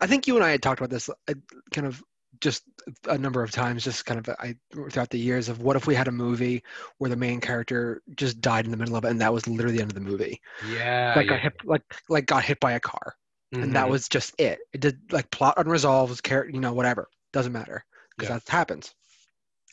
I 0.00 0.06
think 0.06 0.26
you 0.26 0.36
and 0.36 0.44
I 0.44 0.50
had 0.50 0.62
talked 0.62 0.80
about 0.80 0.90
this 0.90 1.08
uh, 1.08 1.34
kind 1.72 1.86
of 1.86 2.02
just 2.40 2.62
a 3.08 3.18
number 3.18 3.42
of 3.42 3.50
times 3.50 3.84
just 3.84 4.06
kind 4.06 4.18
of 4.18 4.34
I 4.38 4.56
throughout 4.72 5.10
the 5.10 5.18
years 5.18 5.48
of 5.48 5.60
what 5.60 5.76
if 5.76 5.86
we 5.86 5.94
had 5.94 6.08
a 6.08 6.12
movie 6.12 6.62
where 6.98 7.10
the 7.10 7.16
main 7.16 7.40
character 7.40 8.02
just 8.16 8.40
died 8.40 8.64
in 8.64 8.70
the 8.70 8.76
middle 8.76 8.96
of 8.96 9.04
it 9.04 9.10
and 9.10 9.20
that 9.20 9.32
was 9.32 9.46
literally 9.46 9.76
the 9.76 9.82
end 9.82 9.90
of 9.90 9.94
the 9.94 10.00
movie. 10.00 10.40
yeah 10.60 11.14
like 11.14 11.26
yeah. 11.26 11.34
got 11.34 11.40
hit 11.40 11.54
like 11.64 11.82
like 12.08 12.26
got 12.26 12.44
hit 12.44 12.60
by 12.60 12.72
a 12.72 12.80
car 12.80 13.16
and 13.60 13.74
that 13.74 13.88
Mhm. 13.88 13.90
was 13.90 14.08
just 14.08 14.34
it. 14.38 14.60
It 14.72 14.80
did 14.80 15.00
like 15.12 15.30
plot 15.30 15.54
unresolved, 15.58 16.22
character, 16.22 16.52
you 16.54 16.60
know, 16.60 16.72
whatever 16.72 17.08
doesn't 17.32 17.52
matter 17.52 17.84
because 18.16 18.28
Yeah. 18.28 18.38
that 18.38 18.48
happens. 18.48 18.94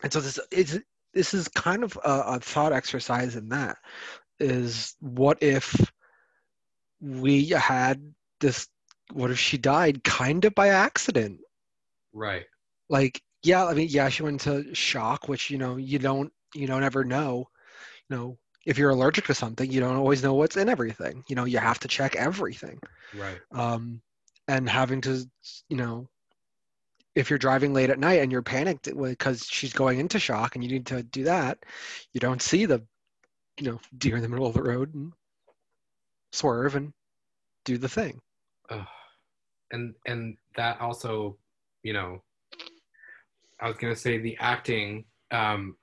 And 0.03 0.12
so 0.12 0.19
this 0.22 0.39
is 0.51 0.79
this 1.13 1.34
is 1.34 1.48
kind 1.50 1.84
of 1.84 1.98
a, 2.03 2.24
a 2.36 2.39
thought 2.39 2.74
exercise 2.74 3.36
in 3.36 3.50
that 3.50 3.77
is 4.39 4.96
what 5.00 5.38
if 5.41 5.91
we 7.01 7.48
had 7.48 8.13
this? 8.39 8.68
What 9.13 9.32
if 9.32 9.39
she 9.39 9.58
died 9.58 10.04
kind 10.04 10.44
of 10.46 10.54
by 10.56 10.70
accident? 10.70 11.39
right 12.13 12.46
Like, 12.89 13.22
yeah, 13.44 13.66
I 13.66 13.74
mean, 13.74 13.88
yeah, 13.89 14.10
she 14.10 14.24
went 14.24 14.46
into 14.46 14.74
shock, 14.74 15.27
which 15.27 15.50
you 15.50 15.58
know 15.58 15.77
you 15.77 16.00
don't 16.00 16.32
you 16.54 16.68
don't 16.68 16.84
ever 16.84 17.04
know. 17.04 17.48
You 18.10 18.16
know, 18.16 18.38
if 18.66 18.77
you're 18.77 18.89
allergic 18.89 19.25
to 19.25 19.34
something, 19.34 19.70
you 19.70 19.80
don't 19.80 19.98
always 19.98 20.24
know 20.24 20.34
what's 20.34 20.58
in 20.58 20.70
everything. 20.70 21.24
You 21.30 21.36
know, 21.36 21.46
you 21.46 21.60
have 21.60 21.80
to 21.80 21.88
check 21.88 22.16
everything 22.16 22.80
right 23.13 23.39
um, 23.51 24.01
and 24.48 24.68
having 24.70 25.01
to 25.01 25.25
you 25.70 25.77
know 25.77 26.10
if 27.18 27.32
you're 27.32 27.39
driving 27.39 27.74
late 27.74 27.89
at 27.89 27.98
night 27.98 28.22
and 28.22 28.32
you're 28.32 28.44
panicked 28.44 28.88
because 28.96 29.48
she's 29.50 29.74
going 29.74 30.00
into 30.00 30.20
shock 30.20 30.54
and 30.54 30.63
you 30.63 30.70
need 30.70 30.86
to 30.86 31.01
do 31.01 31.24
that, 31.24 31.58
you 32.13 32.20
don't 32.20 32.44
see 32.44 32.68
the, 32.68 32.84
you 33.60 33.72
know, 33.72 33.80
deer 33.98 34.18
in 34.18 34.22
the 34.22 34.30
middle 34.30 34.46
of 34.46 34.54
the 34.54 34.62
road 34.62 34.94
and 34.94 35.12
swerve 36.38 36.75
and 36.75 36.94
do 37.65 37.77
the 37.77 37.89
thing. 37.89 38.22
Ugh. 38.70 38.86
and 39.72 39.94
and 40.06 40.38
that 40.56 40.79
also 40.82 41.38
you 41.84 41.94
know 41.94 42.22
i 43.62 43.67
was 43.67 43.77
gonna 43.77 43.96
say 43.96 44.17
the 44.17 44.36
acting 44.39 45.06
um 45.32 45.75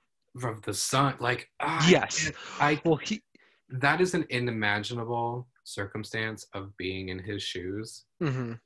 of 0.43 0.61
the 0.63 0.73
son 0.73 1.15
like 1.19 1.49
ah, 1.61 1.87
Yes. 1.89 2.31
i 2.59 2.79
Well, 2.83 2.97
he, 2.97 3.21
that 3.69 4.01
is 4.01 4.13
an 4.13 4.25
unimaginable 4.31 5.47
circumstance 5.63 6.45
of 6.53 6.75
being 6.77 7.09
in 7.09 7.19
his 7.19 7.41
shoes 7.41 8.05
mhm. 8.21 8.59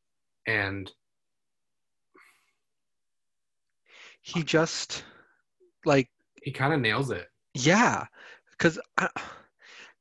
and 0.47 0.91
he 4.21 4.43
just 4.43 5.03
like 5.85 6.09
he 6.43 6.51
kind 6.51 6.73
of 6.73 6.79
nails 6.81 7.09
it 7.11 7.27
Yeah, 7.53 8.05
because 8.51 8.79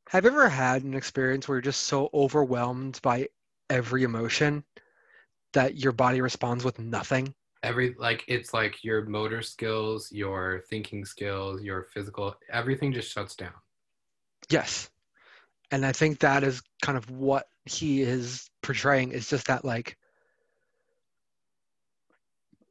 have 0.09 0.25
you 0.25 0.31
ever 0.31 0.49
had 0.49 0.83
an 0.85 0.95
experience 0.95 1.47
where 1.49 1.57
you're 1.57 1.63
just 1.63 1.85
so 1.85 2.11
overwhelmed 2.13 3.01
by 3.03 3.29
every 3.71 4.03
emotion 4.03 4.65
that 5.53 5.77
your 5.77 5.93
body 5.93 6.21
responds 6.21 6.65
with 6.65 6.79
nothing? 6.79 7.35
every 7.65 7.97
like 7.99 8.23
it's 8.29 8.55
like 8.55 8.85
your 8.85 9.05
motor 9.07 9.43
skills 9.43 10.13
your 10.13 10.63
thinking 10.71 11.05
skills 11.05 11.61
your 11.61 11.83
physical 11.93 12.33
everything 12.53 12.93
just 12.93 13.11
shuts 13.11 13.35
down 13.35 13.51
Yes. 14.51 14.91
And 15.71 15.85
I 15.85 15.93
think 15.93 16.21
that 16.21 16.45
is 16.45 16.63
kind 16.83 16.97
of 16.97 17.11
what 17.11 17.49
he 17.67 18.01
is 18.01 18.49
portraying 18.63 19.13
is 19.13 19.29
just 19.29 19.47
that 19.49 19.65
like 19.65 19.99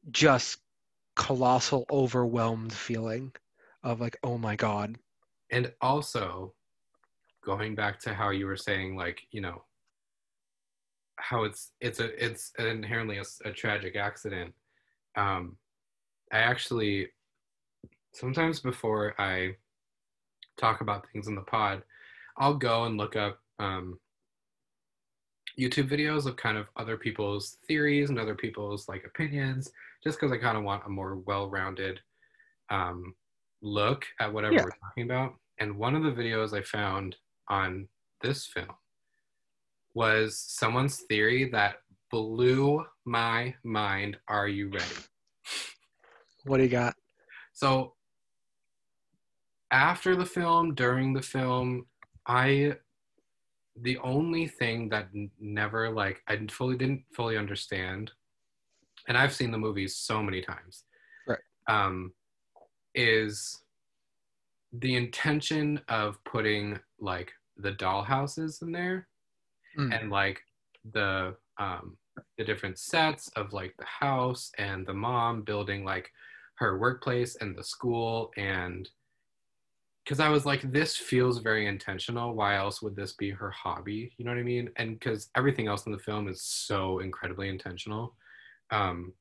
just 0.10 0.60
colossal 1.15 1.86
overwhelmed 1.91 2.74
feeling 2.74 3.32
of 3.84 4.01
like, 4.01 4.17
oh 4.24 4.38
my 4.38 4.56
God. 4.56 4.98
and 5.51 5.72
also 5.82 6.53
going 7.48 7.74
back 7.75 7.98
to 7.98 8.13
how 8.13 8.30
you 8.30 8.46
were 8.46 8.58
saying 8.58 8.98
like 8.98 9.22
you 9.32 9.39
know 9.39 9.63
how 11.16 11.46
it's 11.46 11.72
it's 11.80 12.01
a 12.01 12.08
it's 12.24 12.51
inherently 12.60 13.20
a 13.46 13.51
tragic 13.54 13.96
accident 13.96 14.54
um 15.16 15.56
i 16.34 16.39
actually 16.39 17.08
sometimes 18.13 18.60
before 18.60 19.16
i 19.18 19.56
talk 20.58 20.82
about 20.82 21.06
things 21.13 21.30
in 21.30 21.36
the 21.36 21.42
pod 21.56 21.82
i'll 22.38 22.54
go 22.70 22.84
and 22.84 22.98
look 22.98 23.16
up 23.16 23.39
um 23.60 23.98
youtube 25.58 25.89
videos 25.89 26.25
of 26.25 26.36
kind 26.36 26.58
of 26.58 26.68
other 26.75 26.98
people's 26.98 27.60
theories 27.66 28.10
and 28.10 28.20
other 28.20 28.36
people's 28.36 28.89
like 28.89 29.06
opinions 29.06 29.72
just 30.04 30.20
because 30.20 30.34
i 30.34 30.38
kind 30.38 30.58
of 30.58 30.66
want 30.66 30.86
a 30.86 30.89
more 30.89 31.16
well-rounded 31.16 32.01
um 32.72 33.16
look 33.62 34.06
at 34.20 34.32
whatever 34.34 34.56
Yeah. 34.56 34.63
we're 34.66 34.82
talking 34.86 35.06
about 35.10 35.34
and 35.60 35.77
one 35.77 35.96
of 35.96 36.04
the 36.04 36.12
videos 36.22 36.51
i 36.51 36.62
found 36.62 37.16
on 37.50 37.88
this 38.22 38.46
film 38.46 38.75
was 39.94 40.38
someone's 40.38 41.01
theory 41.10 41.50
that 41.51 41.77
blew 42.12 42.86
my 43.06 43.54
mind. 43.63 44.18
Are 44.27 44.48
you 44.48 44.70
ready? 44.70 44.86
What 46.46 46.58
do 46.58 46.63
you 46.63 46.70
got? 46.70 46.96
So, 47.54 47.94
after 49.72 50.16
the 50.16 50.25
film, 50.25 50.75
during 50.75 51.13
the 51.13 51.22
film, 51.22 51.88
I 52.27 52.75
the 53.82 53.98
only 54.00 54.48
thing 54.48 54.89
that 54.89 55.10
never 55.39 55.89
like 55.89 56.22
I 56.28 56.38
fully 56.50 56.78
didn't 56.78 57.04
fully 57.13 57.38
understand, 57.38 58.12
and 59.08 59.17
I've 59.17 59.34
seen 59.34 59.52
the 59.52 59.58
movies 59.58 59.95
so 59.98 60.22
many 60.22 60.41
times, 60.41 60.84
Right. 61.28 61.39
Um, 61.67 62.13
is 62.95 63.63
the 64.73 64.95
intention 64.95 65.80
of 65.88 66.23
putting 66.25 66.80
like 66.99 67.32
the 67.58 67.71
dollhouses 67.73 68.62
in 68.62 68.71
there 68.71 69.08
Mm. 69.77 69.99
and 69.99 70.10
like 70.10 70.41
the 70.93 71.36
um 71.60 71.97
the 72.38 72.43
different 72.43 72.80
sets 72.80 73.27
of 73.36 73.53
like 73.53 73.75
the 73.77 73.86
house 73.86 74.51
and 74.58 74.88
the 74.88 74.93
mom 74.93 75.43
building 75.43 75.84
like 75.84 76.10
her 76.56 76.80
workplace 76.80 77.36
and 77.36 77.56
the 77.56 77.63
school 77.63 78.32
and 78.38 78.89
because 80.03 80.21
I 80.21 80.30
was 80.30 80.45
like, 80.45 80.71
this 80.71 80.95
feels 80.95 81.39
very 81.39 81.67
intentional. 81.67 82.34
Why 82.34 82.56
else 82.56 82.82
would 82.82 82.95
this 82.95 83.12
be 83.12 83.30
her 83.30 83.51
hobby? 83.51 84.13
You 84.17 84.23
know 84.23 84.32
what 84.32 84.39
I 84.39 84.43
mean? 84.43 84.69
And 84.77 84.97
because 84.97 85.30
everything 85.36 85.67
else 85.67 85.86
in 85.86 85.91
the 85.91 85.99
film 85.99 86.30
is 86.30 86.41
so 86.41 86.99
incredibly 86.99 87.49
intentional. 87.49 88.15
Um, 88.71 89.12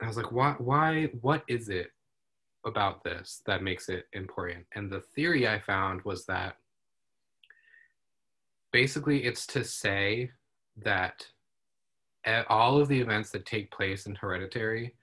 I 0.00 0.06
was 0.06 0.16
like, 0.16 0.30
why? 0.30 0.54
Why? 0.58 1.06
What 1.20 1.42
is 1.48 1.68
it 1.68 1.90
about 2.64 3.04
this 3.04 3.42
that 3.46 3.62
makes 3.62 3.88
it 3.88 4.06
important? 4.12 4.66
And 4.74 4.90
the 4.90 5.00
theory 5.00 5.48
I 5.48 5.58
found 5.58 6.02
was 6.02 6.26
that 6.26 6.56
basically 8.72 9.24
it's 9.24 9.46
to 9.48 9.64
say 9.64 10.30
that 10.82 11.26
all 12.48 12.80
of 12.80 12.88
the 12.88 13.00
events 13.00 13.30
that 13.30 13.46
take 13.46 13.70
place 13.70 14.06
in 14.06 14.14
Hereditary 14.14 14.94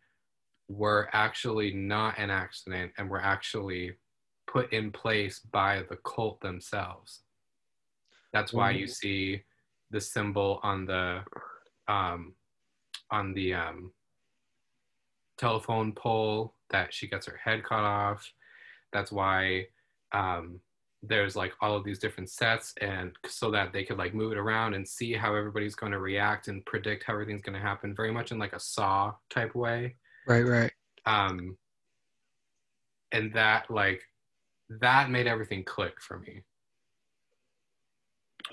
were 0.67 1.09
actually 1.13 1.73
not 1.73 2.17
an 2.17 2.29
accident 2.29 2.91
and 2.97 3.09
were 3.09 3.21
actually 3.21 3.93
put 4.47 4.71
in 4.73 4.91
place 4.91 5.39
by 5.39 5.83
the 5.89 5.97
cult 5.97 6.39
themselves. 6.41 7.21
That's 8.33 8.53
why 8.53 8.71
you 8.71 8.87
see 8.87 9.43
the 9.91 10.01
symbol 10.01 10.59
on 10.63 10.85
the 10.85 11.21
um, 11.87 12.33
on 13.11 13.33
the 13.33 13.53
um, 13.53 13.91
telephone 15.37 15.91
pole 15.91 16.53
that 16.71 16.93
she 16.93 17.07
gets 17.07 17.25
her 17.27 17.39
head 17.43 17.63
cut 17.63 17.83
off. 17.83 18.31
That's 18.91 19.11
why 19.11 19.67
um, 20.11 20.59
there's 21.03 21.35
like 21.35 21.53
all 21.61 21.75
of 21.75 21.83
these 21.83 21.99
different 21.99 22.29
sets 22.29 22.73
and 22.79 23.11
so 23.27 23.49
that 23.51 23.73
they 23.73 23.83
could 23.83 23.97
like 23.97 24.13
move 24.13 24.31
it 24.31 24.37
around 24.37 24.73
and 24.75 24.87
see 24.87 25.13
how 25.13 25.35
everybody's 25.35 25.75
going 25.75 25.91
to 25.91 25.99
react 25.99 26.47
and 26.47 26.65
predict 26.65 27.03
how 27.03 27.13
everything's 27.13 27.41
going 27.41 27.55
to 27.55 27.61
happen 27.61 27.95
very 27.95 28.11
much 28.11 28.31
in 28.31 28.37
like 28.37 28.53
a 28.53 28.59
saw 28.59 29.11
type 29.29 29.55
way 29.55 29.95
Right, 30.27 30.45
right. 30.45 30.71
um 31.07 31.57
and 33.11 33.33
that 33.33 33.69
like 33.71 34.03
that 34.69 35.09
made 35.09 35.25
everything 35.25 35.63
click 35.63 35.99
for 35.99 36.19
me 36.19 36.43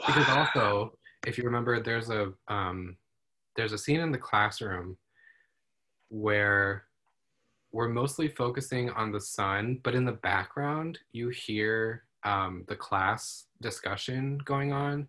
because 0.06 0.28
also 0.30 0.96
if 1.26 1.36
you 1.36 1.44
remember 1.44 1.82
there's 1.82 2.08
a 2.08 2.32
um 2.48 2.96
there's 3.56 3.72
a 3.72 3.78
scene 3.78 4.00
in 4.00 4.10
the 4.10 4.18
classroom 4.18 4.96
where 6.08 6.84
we're 7.72 7.88
mostly 7.88 8.28
focusing 8.28 8.90
on 8.90 9.12
the 9.12 9.20
son 9.20 9.78
but 9.82 9.94
in 9.94 10.04
the 10.04 10.12
background 10.12 10.98
you 11.12 11.28
hear 11.28 12.04
um, 12.24 12.64
the 12.68 12.76
class 12.76 13.46
discussion 13.62 14.38
going 14.44 14.72
on. 14.72 15.06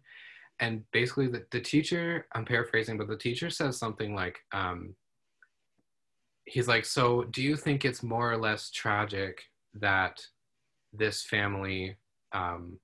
And 0.59 0.83
basically 0.91 1.27
the, 1.27 1.45
the 1.51 1.61
teacher 1.61 2.27
i'm 2.33 2.43
paraphrasing 2.43 2.97
but 2.97 3.07
the 3.07 3.17
teacher 3.17 3.49
says 3.49 3.77
something 3.77 4.13
like 4.13 4.39
um, 4.51 4.93
he's 6.45 6.67
like 6.67 6.85
so 6.85 7.23
do 7.23 7.41
you 7.41 7.55
think 7.55 7.85
it's 7.85 8.03
more 8.03 8.31
or 8.31 8.37
less 8.37 8.69
tragic 8.69 9.43
that 9.73 10.19
this 10.91 11.23
family 11.23 11.95
um, 12.33 12.77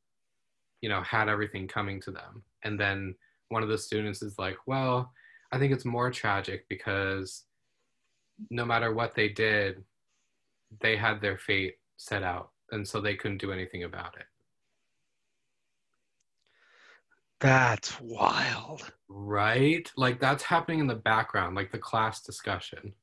you 0.81 0.89
know 0.89 1.01
had 1.01 1.27
everything 1.27 1.67
coming 1.67 1.99
to 2.01 2.11
them? 2.11 2.43
And 2.63 2.79
then 2.79 3.15
one 3.49 3.63
of 3.63 3.69
the 3.69 3.77
students 3.77 4.21
is 4.21 4.37
like 4.37 4.57
well 4.65 5.11
i 5.51 5.59
think 5.59 5.71
it's 5.71 5.85
more 5.85 6.11
tragic 6.11 6.65
because 6.69 7.44
no 8.49 8.65
matter 8.65 8.93
what 8.93 9.15
they 9.15 9.29
did 9.29 9.83
they 10.81 10.95
had 10.97 11.21
their 11.21 11.37
fate 11.37 11.75
set 11.97 12.23
out 12.23 12.49
and 12.71 12.87
so 12.87 12.99
they 12.99 13.15
couldn't 13.15 13.37
do 13.37 13.51
anything 13.51 13.83
about 13.83 14.15
it 14.17 14.25
That's 17.39 17.99
wild. 18.01 18.91
right 19.07 19.89
like 19.97 20.19
that's 20.19 20.43
happening 20.43 20.79
in 20.79 20.87
the 20.87 20.95
background 20.95 21.55
like 21.55 21.71
the 21.71 21.77
class 21.77 22.21
discussion 22.21 22.93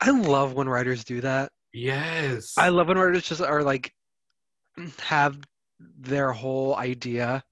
I 0.00 0.10
love 0.10 0.54
when 0.54 0.68
writers 0.68 1.04
do 1.04 1.20
that. 1.22 1.52
yes 1.72 2.54
I 2.56 2.68
love 2.70 2.88
when 2.88 2.98
writers 2.98 3.22
just 3.24 3.40
are 3.42 3.62
like 3.62 3.92
have 5.00 5.38
their 5.78 6.32
whole 6.32 6.76
idea 6.76 7.42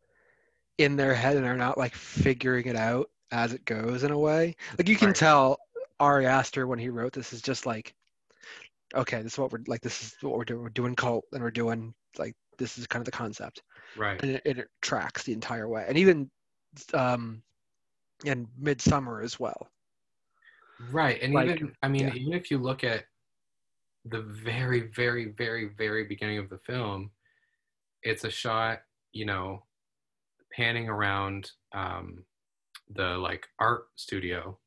in 0.78 0.96
their 0.96 1.14
head 1.14 1.36
and 1.36 1.46
are 1.46 1.56
not 1.56 1.78
like 1.78 1.94
figuring 1.94 2.66
it 2.66 2.76
out 2.76 3.10
as 3.32 3.52
it 3.52 3.64
goes 3.64 4.02
in 4.04 4.10
a 4.10 4.18
way. 4.18 4.56
Like 4.78 4.88
you 4.88 4.96
can 4.96 5.08
Right. 5.08 5.16
tell 5.16 5.58
Ari 6.00 6.26
Aster 6.26 6.66
when 6.66 6.78
he 6.78 6.88
wrote 6.88 7.12
this 7.12 7.32
is 7.32 7.42
just 7.42 7.66
like, 7.66 7.94
okay, 8.94 9.22
this 9.22 9.34
is 9.34 9.38
what 9.38 9.52
we're 9.52 9.62
like. 9.66 9.80
This 9.80 10.02
is 10.02 10.16
what 10.20 10.36
we're 10.36 10.44
doing. 10.44 10.62
We're 10.62 10.68
doing 10.70 10.94
cult, 10.94 11.24
and 11.32 11.42
we're 11.42 11.50
doing 11.50 11.94
like 12.18 12.34
this 12.58 12.78
is 12.78 12.86
kind 12.86 13.00
of 13.00 13.06
the 13.06 13.12
concept, 13.12 13.62
right 13.96 14.20
and 14.22 14.32
it, 14.32 14.42
and 14.44 14.58
it 14.58 14.68
tracks 14.82 15.22
the 15.22 15.32
entire 15.32 15.68
way. 15.68 15.84
And 15.88 15.96
even 15.98 16.30
um, 16.94 17.42
in 18.24 18.46
Midsommar 18.60 19.24
as 19.24 19.38
well. 19.38 19.68
Right. 20.90 21.20
And 21.22 21.34
Like, 21.34 21.50
even, 21.50 21.72
I 21.82 21.88
mean, 21.88 22.08
yeah. 22.08 22.14
even 22.14 22.32
if 22.32 22.50
you 22.50 22.58
look 22.58 22.84
at 22.84 23.04
the 24.04 24.22
very, 24.22 24.90
very, 24.94 25.32
very, 25.36 25.70
very 25.76 26.04
beginning 26.04 26.38
of 26.38 26.48
the 26.48 26.58
film, 26.58 27.10
it's 28.02 28.24
a 28.24 28.30
shot, 28.30 28.80
you 29.12 29.26
know, 29.26 29.64
panning 30.52 30.88
around 30.88 31.50
um, 31.72 32.24
the 32.94 33.18
like 33.18 33.46
art 33.58 33.86
studio. 33.96 34.58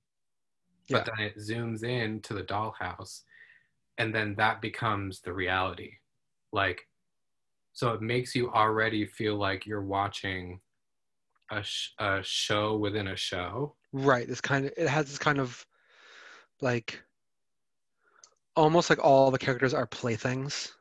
But 0.91 1.05
then 1.05 1.25
it 1.25 1.37
zooms 1.37 1.83
in 1.83 2.19
to 2.21 2.33
the 2.33 2.43
dollhouse 2.43 3.21
and 3.97 4.13
then 4.15 4.35
that 4.35 4.61
becomes 4.61 5.21
the 5.21 5.33
reality 5.33 5.91
like 6.51 6.87
so 7.73 7.91
it 7.93 8.01
makes 8.01 8.35
you 8.35 8.51
already 8.51 9.05
feel 9.05 9.35
like 9.37 9.65
you're 9.65 9.81
watching 9.81 10.59
a, 11.51 11.61
sh- 11.63 11.91
a 11.99 12.19
show 12.23 12.75
within 12.77 13.07
a 13.07 13.15
show 13.15 13.75
Right. 13.93 14.25
This 14.25 14.39
kind 14.39 14.65
of 14.67 14.71
it 14.77 14.87
has 14.87 15.07
this 15.07 15.17
kind 15.17 15.37
of 15.37 15.65
like 16.61 17.01
almost 18.55 18.89
like 18.89 19.03
all 19.03 19.31
the 19.31 19.37
characters 19.37 19.73
are 19.73 19.85
playthings. 19.85 20.71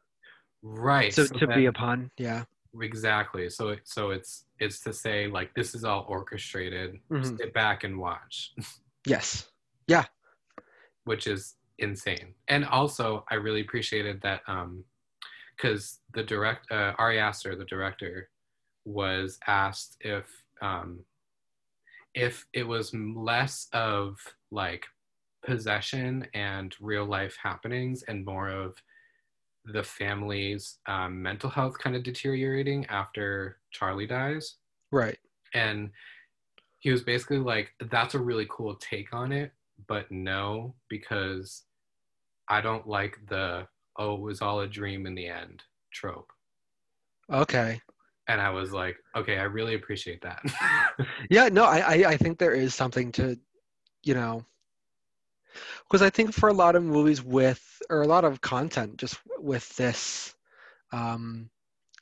right 0.63 1.13
So 1.13 1.25
so 1.25 1.35
to 1.39 1.47
be 1.49 1.55
then- 1.55 1.67
upon, 1.67 2.11
yeah. 2.19 2.45
exactly 2.81 3.51
so 3.51 3.75
so 3.83 4.11
it's 4.11 4.45
it's 4.61 4.79
to 4.81 4.93
say 4.93 5.27
like 5.27 5.53
this 5.55 5.75
is 5.75 5.83
all 5.83 6.05
orchestrated 6.09 7.01
Mhm. 7.11 7.37
sit 7.37 7.53
back 7.53 7.83
and 7.85 7.99
watch 7.99 8.53
Yes. 9.07 9.50
Which 11.05 11.27
is 11.27 11.57
insane. 11.79 12.35
And 12.49 12.65
also, 12.65 13.25
I 13.31 13.35
really 13.35 13.61
appreciated 13.63 14.21
that 14.23 14.43
um, 14.47 14.85
because 15.57 16.01
the 16.15 16.23
direct 16.23 16.71
uh, 16.71 16.93
Ari 16.99 17.19
Aster, 17.19 17.55
the 17.57 17.65
director, 17.65 18.31
was 18.85 19.39
asked 19.47 19.97
if 20.01 20.27
um, 20.63 21.01
if 22.15 22.47
it 22.53 22.67
was 22.67 22.93
less 22.95 23.69
of 23.73 24.19
like 24.51 24.87
possession 25.45 26.27
and 26.35 26.75
real 26.81 27.05
life 27.07 27.37
happenings 27.43 28.03
and 28.09 28.25
more 28.25 28.49
of 28.49 28.75
the 29.67 29.83
family's 29.83 30.79
um, 30.87 31.23
mental 31.23 31.49
health 31.51 31.79
kind 31.79 31.95
of 31.97 32.03
deteriorating 32.03 32.85
after 32.87 33.59
Charlie 33.71 34.07
dies 34.07 34.57
Right. 34.91 35.19
and 35.55 35.91
he 36.81 36.91
was 36.91 37.03
basically 37.03 37.39
like 37.39 37.71
that's 37.91 38.15
a 38.15 38.19
really 38.19 38.47
cool 38.51 38.75
take 38.77 39.15
on 39.15 39.33
it 39.33 39.53
but 39.87 40.11
no 40.11 40.75
because 40.89 41.65
i 42.49 42.61
don't 42.61 42.87
like 42.87 43.17
the 43.29 43.67
oh 43.99 44.15
it 44.15 44.21
was 44.21 44.41
all 44.41 44.61
a 44.61 44.69
dream 44.69 45.07
in 45.07 45.15
the 45.15 45.27
end 45.27 45.63
trope. 45.93 46.33
Okay. 47.33 47.81
and 48.29 48.41
i 48.41 48.51
was 48.51 48.73
like 48.73 48.97
okay 49.17 49.39
i 49.39 49.43
really 49.43 49.75
appreciate 49.75 50.23
that. 50.23 50.41
Yeah, 51.31 51.49
no, 51.49 51.65
I, 51.65 51.79
I, 51.79 51.95
I 52.11 52.17
think 52.17 52.39
there 52.39 52.55
is 52.55 52.75
something 52.75 53.13
to, 53.13 53.39
you 54.03 54.15
know, 54.15 54.45
because 55.85 56.03
I 56.03 56.11
think 56.11 56.33
for 56.33 56.49
a 56.49 56.53
lot 56.53 56.77
of 56.77 56.83
movies 56.83 57.23
with, 57.23 57.63
or 57.89 58.03
a 58.03 58.07
lot 58.07 58.25
of 58.25 58.41
content 58.41 58.97
just 58.97 59.19
with 59.39 59.69
this 59.77 60.35
um, 60.93 61.51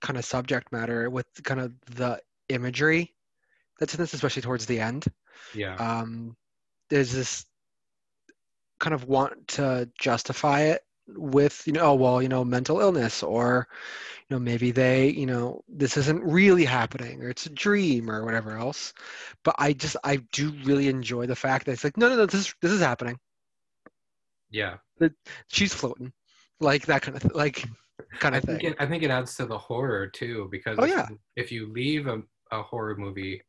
kind 0.01 0.19
of 0.19 0.25
subject 0.25 0.73
matter, 0.73 1.11
with 1.11 1.27
kind 1.43 1.61
of 1.61 1.73
the 1.95 2.21
imagery 2.49 3.15
that's 3.79 3.95
in 3.95 4.01
this, 4.01 4.15
especially 4.15 4.43
towards 4.43 4.67
the 4.67 4.81
end, 4.81 5.05
yeah. 5.55 5.77
um, 5.77 6.37
there's 6.91 7.13
this 7.13 7.47
kind 8.81 8.95
of 8.95 9.05
want 9.05 9.49
to 9.49 9.89
justify 9.99 10.63
it 10.63 10.83
with, 11.09 11.63
you 11.67 11.73
know, 11.73 11.83
oh, 11.83 11.95
well, 11.95 12.23
you 12.23 12.29
know, 12.29 12.45
mental 12.45 12.81
illness 12.81 13.23
or, 13.23 13.69
you 14.29 14.37
know, 14.37 14.41
maybe 14.41 14.71
they, 14.73 15.11
you 15.11 15.27
know, 15.27 15.63
this 15.69 15.97
isn't 15.97 16.23
really 16.25 16.65
happening 16.65 17.23
or 17.23 17.31
it's 17.31 17.47
a 17.47 17.51
dream 17.51 18.11
or 18.11 18.25
whatever 18.25 18.57
else. 18.59 18.95
But 19.45 19.57
I 19.59 19.73
just, 19.75 19.97
I 20.05 20.17
do 20.33 20.53
really 20.65 20.89
enjoy 20.89 21.27
the 21.27 21.37
fact 21.37 21.67
that 21.67 21.73
it's 21.73 21.85
like, 21.85 21.97
no, 21.99 22.09
no, 22.09 22.17
no, 22.17 22.27
this 22.27 22.41
is, 22.49 22.55
this 22.63 22.73
is 22.73 22.81
happening. 22.81 23.19
yeah 24.51 24.77
She's 25.49 25.75
floating. 25.75 26.13
Like 26.61 26.87
that 26.87 27.03
kind 27.03 27.17
of, 27.17 27.23
th- 27.23 27.35
like, 27.35 27.69
kind 28.21 28.35
i 28.35 28.39
of 28.39 28.45
think 28.45 28.63
thing. 28.63 28.63
it, 28.65 28.77
i 28.79 28.87
think 28.87 29.03
it 29.03 29.11
adds 29.11 29.37
to 29.37 29.47
the 29.47 29.59
horror 29.59 30.07
too 30.07 30.49
because 30.51 30.79
Oh, 30.79 30.85
if, 30.85 30.91
yeah. 30.91 31.09
you, 31.09 31.19
if 31.37 31.53
you 31.53 31.73
leave 31.73 32.07
a, 32.07 32.23
a 32.53 32.63
horror 32.63 32.97
movie 32.97 33.43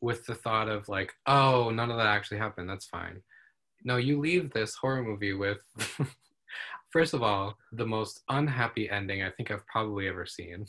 with 0.00 0.24
the 0.26 0.34
thought 0.34 0.68
of 0.68 0.88
like 0.88 1.12
oh 1.26 1.70
none 1.70 1.90
of 1.90 1.96
that 1.96 2.06
actually 2.06 2.38
happened 2.38 2.68
that's 2.68 2.86
fine 2.86 3.20
no 3.84 3.96
you 3.96 4.18
leave 4.18 4.52
this 4.52 4.74
horror 4.74 5.02
movie 5.02 5.34
with 5.34 5.58
first 6.90 7.14
of 7.14 7.22
all 7.22 7.56
the 7.72 7.86
most 7.86 8.22
unhappy 8.28 8.88
ending 8.90 9.22
i 9.22 9.30
think 9.30 9.50
i've 9.50 9.66
probably 9.66 10.08
ever 10.08 10.26
seen 10.26 10.66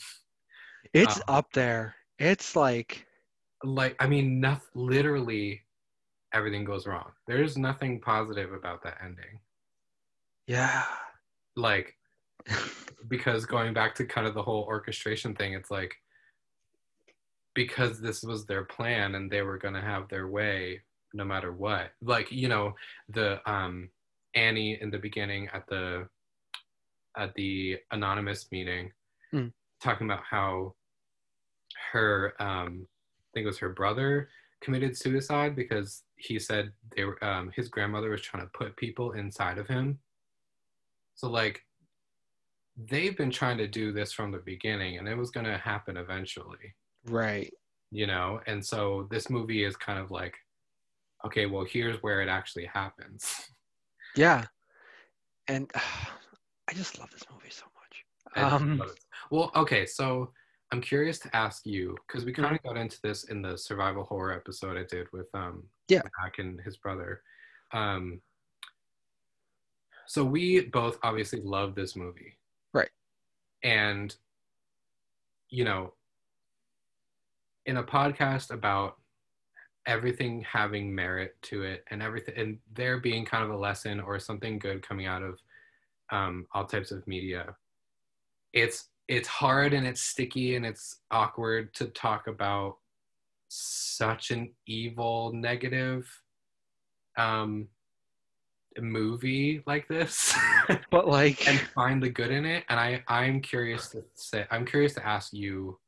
It's 0.93 1.17
um, 1.17 1.23
up 1.27 1.51
there. 1.51 1.95
It's 2.19 2.55
like, 2.55 3.05
like 3.63 3.95
i 3.99 4.07
mean 4.07 4.39
noth- 4.39 4.69
literally 4.75 5.61
everything 6.33 6.63
goes 6.63 6.85
wrong 6.85 7.11
there's 7.27 7.57
nothing 7.57 7.99
positive 7.99 8.53
about 8.53 8.83
that 8.83 8.97
ending 9.03 9.39
yeah. 10.47 10.83
like 11.55 11.95
because 13.07 13.45
going 13.45 13.73
back 13.73 13.95
to 13.95 14.05
kind 14.05 14.27
of 14.27 14.33
the 14.33 14.41
whole 14.41 14.63
orchestration 14.63 15.35
thing 15.35 15.53
it's 15.53 15.71
like 15.71 15.95
because 17.53 17.99
this 17.99 18.23
was 18.23 18.45
their 18.45 18.63
plan 18.63 19.15
and 19.15 19.29
they 19.29 19.41
were 19.41 19.57
going 19.57 19.73
to 19.73 19.81
have 19.81 20.07
their 20.07 20.27
way 20.27 20.81
no 21.13 21.23
matter 21.25 21.51
what 21.51 21.91
like 22.01 22.31
you 22.31 22.47
know 22.47 22.73
the 23.09 23.39
um 23.49 23.89
annie 24.35 24.77
in 24.81 24.89
the 24.91 24.97
beginning 24.97 25.47
at 25.53 25.65
the 25.67 26.07
at 27.17 27.33
the 27.35 27.77
anonymous 27.91 28.47
meeting 28.51 28.91
Mm. 29.33 29.51
talking 29.79 30.07
about 30.07 30.23
how 30.27 30.73
her 31.91 32.33
um 32.39 32.87
i 32.87 33.27
think 33.33 33.43
it 33.43 33.47
was 33.47 33.59
her 33.59 33.69
brother 33.69 34.29
committed 34.61 34.97
suicide 34.97 35.55
because 35.55 36.03
he 36.15 36.39
said 36.39 36.71
they 36.95 37.03
were 37.05 37.23
um 37.23 37.51
his 37.55 37.67
grandmother 37.69 38.09
was 38.09 38.21
trying 38.21 38.43
to 38.43 38.49
put 38.53 38.75
people 38.75 39.11
inside 39.11 39.57
of 39.59 39.67
him 39.67 39.99
so 41.15 41.29
like 41.29 41.61
they've 42.89 43.17
been 43.17 43.31
trying 43.31 43.57
to 43.57 43.67
do 43.67 43.91
this 43.91 44.11
from 44.11 44.31
the 44.31 44.39
beginning 44.39 44.97
and 44.97 45.07
it 45.07 45.15
was 45.15 45.31
going 45.31 45.45
to 45.45 45.57
happen 45.57 45.97
eventually 45.97 46.73
Right. 47.05 47.53
you 47.91 48.07
know 48.07 48.39
and 48.47 48.65
so 48.65 49.07
this 49.11 49.29
movie 49.29 49.63
is 49.63 49.75
kind 49.77 49.99
of 49.99 50.11
like 50.11 50.35
okay 51.25 51.45
well 51.45 51.65
here's 51.65 52.01
where 52.03 52.21
it 52.21 52.29
actually 52.29 52.65
happens 52.65 53.49
Yeah. 54.15 54.45
And 55.47 55.69
I 56.67 56.73
just 56.73 56.99
love 56.99 57.09
this 57.11 57.23
movie 57.31 57.49
so 57.51 57.65
much. 57.65 58.51
Um, 58.51 58.81
well 59.31 59.51
okay 59.55 59.85
so 59.87 60.31
i'm 60.71 60.81
curious 60.81 61.17
to 61.19 61.35
ask 61.35 61.65
you 61.65 61.95
because 62.07 62.25
we 62.25 62.31
kind 62.31 62.55
of 62.55 62.61
got 62.61 62.77
into 62.77 62.99
this 63.01 63.23
in 63.25 63.41
the 63.41 63.57
survival 63.57 64.03
horror 64.03 64.31
episode 64.33 64.77
i 64.77 64.83
did 64.83 65.07
with 65.11 65.27
um 65.33 65.63
Yeah. 65.87 66.01
Mac 66.23 66.37
and 66.37 66.61
his 66.61 66.77
brother 66.77 67.23
um 67.73 68.21
so 70.05 70.23
we 70.23 70.61
both 70.61 70.99
obviously 71.01 71.41
love 71.41 71.73
this 71.73 71.95
movie 71.95 72.37
Right. 72.71 72.89
and 73.63 74.15
you 75.49 75.63
know 75.63 75.93
in 77.65 77.77
a 77.77 77.83
podcast 77.83 78.51
about 78.51 78.98
everything 79.85 80.45
having 80.49 80.93
merit 80.93 81.35
to 81.41 81.63
it 81.63 81.83
and 81.89 82.01
everything 82.03 82.35
and 82.37 82.57
there 82.73 82.99
being 82.99 83.25
kind 83.25 83.43
of 83.43 83.49
a 83.49 83.57
lesson 83.57 83.99
or 83.99 84.19
something 84.19 84.59
good 84.59 84.85
coming 84.87 85.05
out 85.05 85.23
of 85.23 85.39
um, 86.11 86.45
all 86.53 86.65
types 86.65 86.91
of 86.91 87.05
media 87.07 87.55
it's 88.53 88.89
it's 89.07 89.27
hard 89.27 89.73
and 89.73 89.87
it's 89.87 90.01
sticky 90.01 90.55
and 90.55 90.65
it's 90.65 91.01
awkward 91.11 91.73
to 91.73 91.87
talk 91.87 92.27
about 92.27 92.77
such 93.47 94.31
an 94.31 94.51
evil 94.67 95.31
negative 95.33 96.07
um 97.17 97.67
movie 98.79 99.61
like 99.65 99.87
this 99.87 100.33
but 100.91 101.07
like, 101.07 101.47
and 101.47 101.59
find 101.73 102.01
the 102.01 102.09
good 102.09 102.31
in 102.31 102.45
it. 102.45 102.63
And 102.69 102.79
i 102.79 103.03
i'm 103.07 103.41
curious 103.41 103.89
to 103.89 104.03
say 104.13 104.45
i'm 104.51 104.65
curious 104.65 104.93
to 104.93 105.05
ask 105.05 105.33
you 105.33 105.79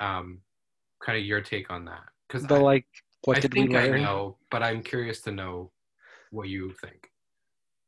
um 0.00 0.40
kind 1.02 1.18
of 1.18 1.24
your 1.24 1.40
take 1.40 1.70
on 1.70 1.84
that 1.86 2.02
because 2.28 2.46
the 2.46 2.56
I, 2.56 2.58
like, 2.58 2.86
what 3.24 3.38
I 3.38 3.40
did 3.40 3.54
we 3.54 3.66
think 3.66 3.74
i 3.74 3.88
learn? 3.88 4.00
know 4.02 4.36
but 4.50 4.62
i'm 4.62 4.82
curious 4.82 5.20
to 5.22 5.32
know 5.32 5.72
what 6.30 6.48
you 6.48 6.72
think 6.72 7.10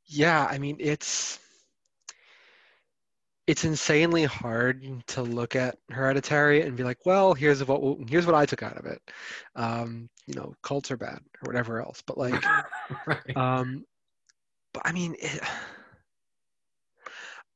Yeah, 0.07 0.47
I 0.51 0.59
mean 0.59 0.77
it's 0.81 1.39
it's 3.47 3.65
insanely 3.65 4.25
hard 4.25 4.85
to 5.09 5.23
look 5.23 5.57
at 5.57 5.79
Hereditary 5.91 6.63
and 6.63 6.77
be 6.77 6.85
like, 6.85 6.99
well, 7.07 7.33
here's 7.35 7.65
what 7.65 7.99
here's 8.09 8.27
what 8.27 8.35
I 8.35 8.45
took 8.47 8.63
out 8.63 8.77
of 8.77 8.87
it. 8.87 9.01
Um, 9.57 10.09
you 10.27 10.35
know, 10.35 10.55
cults 10.63 10.91
are 10.91 10.97
bad 10.99 11.19
or 11.19 11.47
whatever 11.47 11.81
else. 11.81 12.03
But 12.07 12.19
like, 12.19 12.53
right 13.07 13.37
um, 13.37 13.85
but 14.73 14.83
I 14.87 14.93
mean, 14.93 15.17
it, 15.19 15.41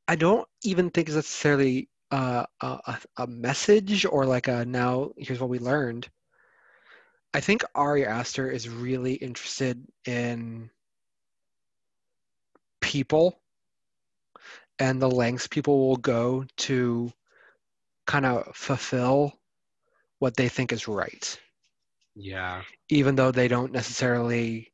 I 0.09 0.17
don't 0.17 0.49
even 0.63 0.91
think 0.91 1.09
it's 1.09 1.17
necessarily 1.17 1.89
uh, 2.11 2.45
a 2.61 2.99
a 3.19 3.27
message 3.27 4.05
or 4.07 4.25
like 4.27 4.49
a 4.49 4.65
now 4.65 5.11
here's 5.17 5.41
what 5.41 5.51
we 5.51 5.59
learned. 5.59 6.09
I 7.35 7.41
think 7.41 7.65
Ari 7.75 8.07
Aster 8.07 8.51
is 8.51 8.69
really 8.69 9.15
interested 9.15 9.83
in 10.07 10.71
people 12.81 13.41
and 14.79 15.01
the 15.01 15.11
lengths 15.11 15.47
people 15.47 15.89
will 15.89 15.97
go 15.97 16.45
to 16.57 17.13
kind 18.07 18.27
of 18.27 18.55
fulfill 18.55 19.33
what 20.19 20.37
they 20.37 20.49
think 20.49 20.73
is 20.73 20.89
right, 20.89 21.39
yeah 22.15 22.63
even 22.89 23.15
though 23.15 23.31
they 23.31 23.49
don't 23.49 23.73
necessarily, 23.73 24.73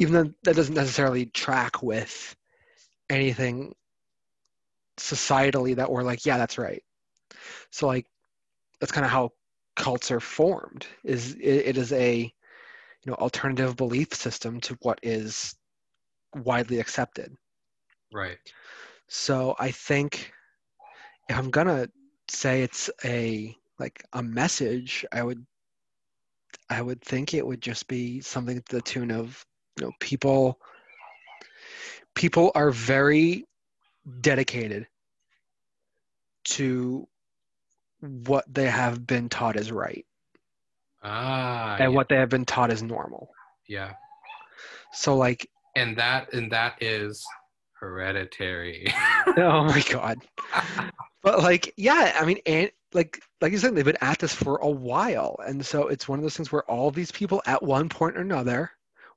even 0.00 0.14
though 0.14 0.32
that 0.44 0.56
doesn't 0.56 0.74
necessarily 0.74 1.26
track 1.26 1.82
with 1.82 2.34
anything 3.10 3.74
societally 4.96 5.76
that 5.76 5.90
we're 5.90 6.02
like, 6.02 6.24
yeah, 6.24 6.38
that's 6.38 6.56
right. 6.56 6.82
So 7.70 7.86
like, 7.86 8.06
that's 8.80 8.92
kind 8.92 9.04
of 9.04 9.10
how 9.10 9.30
cults 9.76 10.10
are 10.10 10.20
formed. 10.20 10.86
Is 11.02 11.34
it, 11.34 11.66
it 11.66 11.76
is 11.76 11.92
a, 11.92 12.32
you 13.04 13.10
know 13.10 13.16
alternative 13.16 13.76
belief 13.76 14.14
system 14.14 14.60
to 14.60 14.76
what 14.82 14.98
is 15.02 15.54
widely 16.34 16.80
accepted 16.80 17.36
right 18.12 18.38
so 19.08 19.54
i 19.58 19.70
think 19.70 20.32
if 21.28 21.36
i'm 21.36 21.50
gonna 21.50 21.88
say 22.28 22.62
it's 22.62 22.90
a 23.04 23.54
like 23.78 24.02
a 24.14 24.22
message 24.22 25.04
i 25.12 25.22
would 25.22 25.44
i 26.70 26.80
would 26.80 27.00
think 27.02 27.34
it 27.34 27.46
would 27.46 27.60
just 27.60 27.86
be 27.88 28.20
something 28.20 28.60
to 28.62 28.76
the 28.76 28.82
tune 28.82 29.10
of 29.10 29.44
you 29.78 29.86
know 29.86 29.92
people 30.00 30.58
people 32.14 32.50
are 32.54 32.70
very 32.70 33.44
dedicated 34.20 34.86
to 36.44 37.06
what 38.04 38.44
they 38.52 38.68
have 38.68 39.06
been 39.06 39.28
taught 39.28 39.56
is 39.56 39.72
right 39.72 40.04
ah 41.04 41.76
and 41.78 41.92
yeah, 41.92 41.96
what 41.96 42.08
they 42.08 42.16
have 42.16 42.28
been 42.28 42.44
taught 42.44 42.72
is 42.72 42.82
normal. 42.82 43.30
Yeah. 43.68 43.92
So 44.92 45.16
like 45.16 45.48
and 45.76 45.96
that 45.96 46.32
and 46.32 46.50
that 46.52 46.82
is 46.82 47.24
hereditary. 47.80 48.92
Oh 49.36 49.64
my 49.64 49.82
god. 49.90 50.18
But 51.22 51.42
like 51.42 51.72
yeah 51.76 52.14
i 52.20 52.24
mean 52.24 52.38
and 52.46 52.70
like 52.92 53.20
like 53.40 53.52
you 53.52 53.58
said 53.58 53.74
they've 53.74 53.84
been 53.84 53.96
at 54.00 54.18
this 54.18 54.34
for 54.34 54.56
a 54.58 54.70
while. 54.70 55.36
And 55.46 55.64
so 55.64 55.88
it's 55.88 56.08
one 56.08 56.18
of 56.18 56.22
those 56.22 56.36
things 56.36 56.52
where 56.52 56.68
all 56.70 56.90
these 56.90 57.10
people 57.10 57.42
at 57.46 57.62
one 57.62 57.88
point 57.88 58.16
or 58.16 58.20
another 58.20 58.70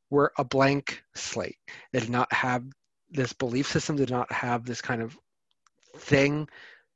were 0.09 0.31
a 0.37 0.43
blank 0.43 1.03
slate. 1.15 1.57
They 1.91 1.99
did 1.99 2.09
not 2.09 2.31
have 2.33 2.63
this 3.11 3.33
belief 3.33 3.67
system 3.67 3.95
did 3.95 4.09
not 4.09 4.31
have 4.31 4.65
this 4.65 4.81
kind 4.81 5.01
of 5.01 5.17
thing 5.97 6.47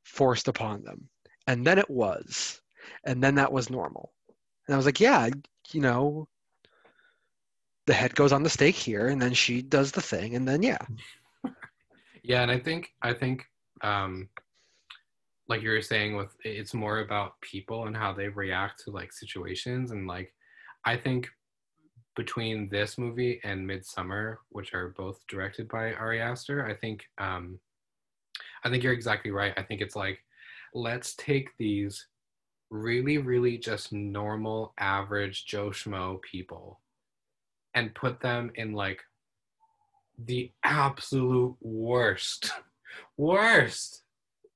forced 0.03 0.47
upon 0.47 0.83
them 0.83 1.09
and 1.47 1.65
then 1.65 1.77
it 1.77 1.89
was. 1.89 2.61
And 3.03 3.23
then 3.23 3.35
that 3.35 3.51
was 3.51 3.69
normal. 3.69 4.13
And 4.67 4.73
i 4.73 4.77
was 4.77 4.85
like 4.85 4.99
yeah 4.99 5.29
you 5.71 5.81
know 5.81 6.27
the 7.87 7.93
head 7.93 8.15
goes 8.15 8.31
on 8.31 8.43
the 8.43 8.49
stake 8.49 8.75
here 8.75 9.07
and 9.07 9.21
then 9.21 9.33
she 9.33 9.61
does 9.61 9.91
the 9.91 10.01
thing 10.01 10.35
and 10.35 10.47
then 10.47 10.63
yeah. 10.63 10.77
Yeah 12.23 12.43
and 12.43 12.51
i 12.51 12.59
think 12.59 12.93
i 13.01 13.13
think 13.13 13.45
um 13.81 14.29
like 15.49 15.63
you 15.63 15.71
were 15.71 15.81
saying 15.81 16.15
with 16.15 16.29
it's 16.43 16.73
more 16.73 16.99
about 16.99 17.41
people 17.41 17.87
and 17.87 17.97
how 17.97 18.13
they 18.13 18.27
react 18.27 18.83
to 18.83 18.91
like 18.91 19.11
situations 19.11 19.91
and 19.91 20.07
like 20.07 20.31
i 20.85 20.95
think 20.95 21.27
between 22.15 22.69
this 22.69 22.97
movie 22.97 23.41
and 23.43 23.67
Midsommar 23.67 24.37
which 24.49 24.73
are 24.73 24.93
both 24.95 25.19
directed 25.27 25.67
by 25.67 25.93
ari 25.93 26.21
aster 26.21 26.67
i 26.67 26.75
think 26.75 27.03
um 27.17 27.59
i 28.63 28.69
think 28.69 28.83
you're 28.83 28.93
exactly 28.93 29.31
right. 29.31 29.53
I 29.57 29.63
think 29.63 29.81
it's 29.81 29.95
like 29.95 30.19
let's 30.73 31.15
take 31.15 31.49
these 31.57 32.07
really 32.69 33.17
really 33.17 33.57
just 33.57 33.91
normal 33.91 34.73
average 34.77 35.45
joe 35.45 35.69
schmo 35.69 36.21
people 36.21 36.79
and 37.73 37.93
put 37.93 38.19
them 38.21 38.51
in 38.55 38.73
like 38.73 39.01
the 40.25 40.51
absolute 40.63 41.55
worst 41.61 42.51
worst 43.17 44.03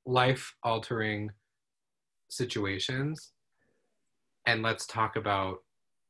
life 0.06 0.56
altering 0.64 1.32
situations. 2.30 3.32
And 4.46 4.62
let's 4.62 4.86
talk 4.86 5.16
about 5.16 5.64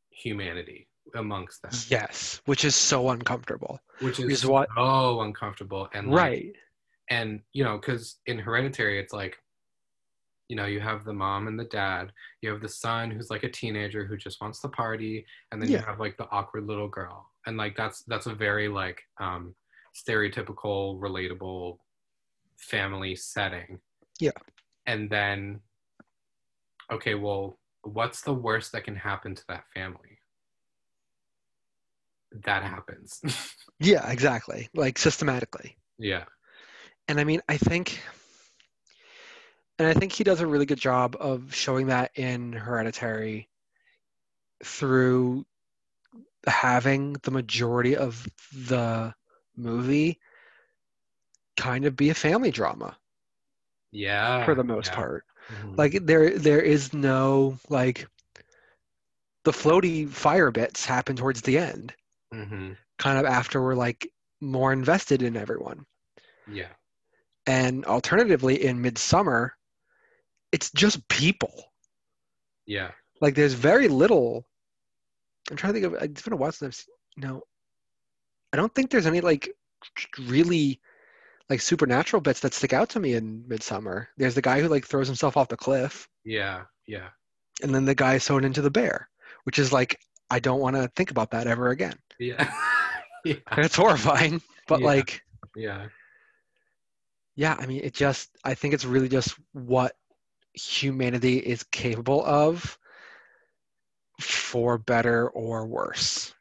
humanity 0.10 0.88
amongst 1.16 1.62
them. 1.62 1.72
Yes 1.90 2.42
which 2.46 2.66
is 2.66 2.76
so 2.76 3.10
uncomfortable. 3.10 3.80
Which 4.00 4.20
is, 4.20 4.44
is 4.44 4.46
what- 4.46 4.70
so 4.76 5.22
uncomfortable 5.22 5.88
and 5.94 6.10
like, 6.10 6.18
right. 6.18 6.56
and 7.10 7.42
you 7.54 7.64
know 7.64 7.78
because 7.78 8.18
in 8.26 8.40
hereditary 8.40 9.00
it's 9.00 9.14
like 9.14 9.38
you 10.48 10.56
know 10.56 10.66
you 10.66 10.80
have 10.80 11.06
the 11.06 11.14
mom 11.14 11.48
and 11.48 11.60
the 11.60 11.66
dad 11.66 12.12
you 12.42 12.50
have 12.52 12.62
the 12.62 12.70
son 12.70 13.10
who's 13.10 13.30
like 13.30 13.44
a 13.44 13.50
teenager 13.50 14.06
who 14.06 14.16
just 14.16 14.40
wants 14.42 14.62
to 14.62 14.68
party 14.70 15.26
and 15.52 15.62
then 15.62 15.70
you 15.70 15.78
have 15.78 16.00
like 16.00 16.18
the 16.18 16.30
awkward 16.32 16.68
little 16.68 16.88
girl. 16.88 17.32
And 17.48 17.58
like 17.58 17.76
that's 17.76 18.04
that's 18.04 18.26
a 18.28 18.34
very 18.36 18.68
like 18.68 19.02
um 19.20 19.56
stereotypical 19.96 21.00
relatable 21.00 21.78
family 22.60 23.16
setting. 23.16 23.80
Yeah. 24.20 24.32
and 24.86 25.10
then 25.10 25.60
okay 26.92 27.16
well 27.16 27.60
what's 27.84 28.22
the 28.22 28.34
worst 28.34 28.72
that 28.72 28.84
can 28.84 28.96
happen 28.96 29.36
to 29.36 29.44
that 29.50 29.64
family? 29.74 30.20
That 32.46 32.64
happens. 32.64 33.22
Yeah 33.80 34.10
exactly. 34.10 34.70
Like 34.74 34.98
systematically. 34.98 35.76
Yeah. 36.00 36.24
And 37.08 37.20
i 37.20 37.24
mean 37.26 37.42
i 37.50 37.58
think 37.58 38.00
and 39.80 39.88
i 39.88 39.94
think 39.94 40.12
he 40.12 40.24
does 40.24 40.42
a 40.42 40.48
really 40.48 40.66
good 40.66 40.80
job 40.80 41.16
of 41.20 41.54
showing 41.54 41.88
that 41.88 42.12
in 42.16 42.54
hereditary 42.54 43.50
through 44.64 45.46
having 46.48 47.14
the 47.24 47.32
majority 47.32 47.96
of 47.96 48.28
the 48.54 49.14
movie 49.56 50.20
kind 51.58 51.86
of 51.86 51.96
be 51.96 52.10
a 52.10 52.14
family 52.16 52.52
drama 52.52 52.98
yeah 53.92 54.46
for 54.46 54.56
the 54.56 54.64
most 54.64 54.92
yeah. 54.92 54.92
part 54.92 55.26
Mhm. 55.50 55.78
like 55.78 55.94
there 56.06 56.38
there 56.38 56.62
is 56.62 56.94
no 56.94 57.58
like 57.70 58.08
the 59.46 59.52
floaty 59.52 60.10
fire 60.10 60.52
bits 60.52 60.86
happen 60.86 61.16
towards 61.16 61.42
the 61.42 61.58
end 61.58 61.94
Mhm. 62.32 62.78
kind 62.98 63.18
of 63.18 63.26
after 63.26 63.62
we're 63.62 63.76
like 63.76 64.12
more 64.42 64.72
invested 64.74 65.22
in 65.22 65.36
everyone 65.38 65.86
yeah 66.48 66.74
and 67.48 67.86
alternatively 67.86 68.64
in 68.66 68.82
Midsommar 68.82 69.52
it's 70.52 70.72
just 70.72 71.08
people. 71.08 71.72
Yeah. 72.66 72.92
Like 73.22 73.36
there's 73.36 73.54
very 73.54 73.88
little. 73.88 74.46
I'm 75.50 75.58
trying 75.58 75.74
to 75.74 75.80
think 75.80 75.94
of 75.94 76.02
it's 76.02 76.22
been 76.22 76.34
a 76.34 76.38
while 76.38 76.52
since 76.52 76.68
i've 76.68 76.76
seen 76.76 76.94
no 77.30 77.44
i 78.52 78.58
don't 78.58 78.74
think 78.74 78.90
there's 78.90 79.06
any 79.06 79.22
like 79.22 79.48
really 80.22 80.80
like 81.50 81.62
supernatural 81.62 82.20
bits 82.20 82.40
that 82.40 82.54
stick 82.56 82.74
out 82.74 82.90
to 82.90 83.00
me 83.00 83.14
in 83.14 83.44
Midsommar. 83.48 84.08
There's 84.18 84.34
the 84.34 84.42
guy 84.42 84.60
who 84.60 84.68
like 84.68 84.88
throws 84.88 85.06
himself 85.06 85.38
off 85.38 85.48
the 85.48 85.56
cliff. 85.56 86.10
Yeah 86.24 86.64
yeah. 86.88 87.10
And 87.62 87.74
then 87.76 87.86
the 87.86 87.94
guy 87.94 88.18
sewn 88.18 88.44
into 88.44 88.62
the 88.64 88.72
bear 88.72 89.08
which 89.44 89.60
is 89.60 89.72
like 89.72 90.00
i 90.32 90.40
don't 90.40 90.60
want 90.60 90.76
to 90.76 90.92
think 90.96 91.12
about 91.12 91.30
that 91.32 91.46
ever 91.48 91.70
again. 91.70 91.94
Yeah. 92.20 92.52
Yeah. 93.24 93.36
It's 93.58 93.76
horrifying 93.76 94.40
but 94.68 94.80
Yeah. 94.82 94.86
like 94.86 95.22
yeah. 95.56 95.86
yeah 97.36 97.56
i 97.60 97.66
mean 97.66 97.82
it 97.84 97.94
just 97.96 98.30
i 98.44 98.54
think 98.54 98.74
it's 98.76 98.86
really 98.86 99.10
just 99.10 99.36
what 99.54 99.96
humanity 100.56 101.38
is 101.38 101.64
capable 101.64 102.26
of 102.26 102.78
for 104.20 104.78
better 104.78 105.30
or 105.30 105.66
worse 105.66 106.34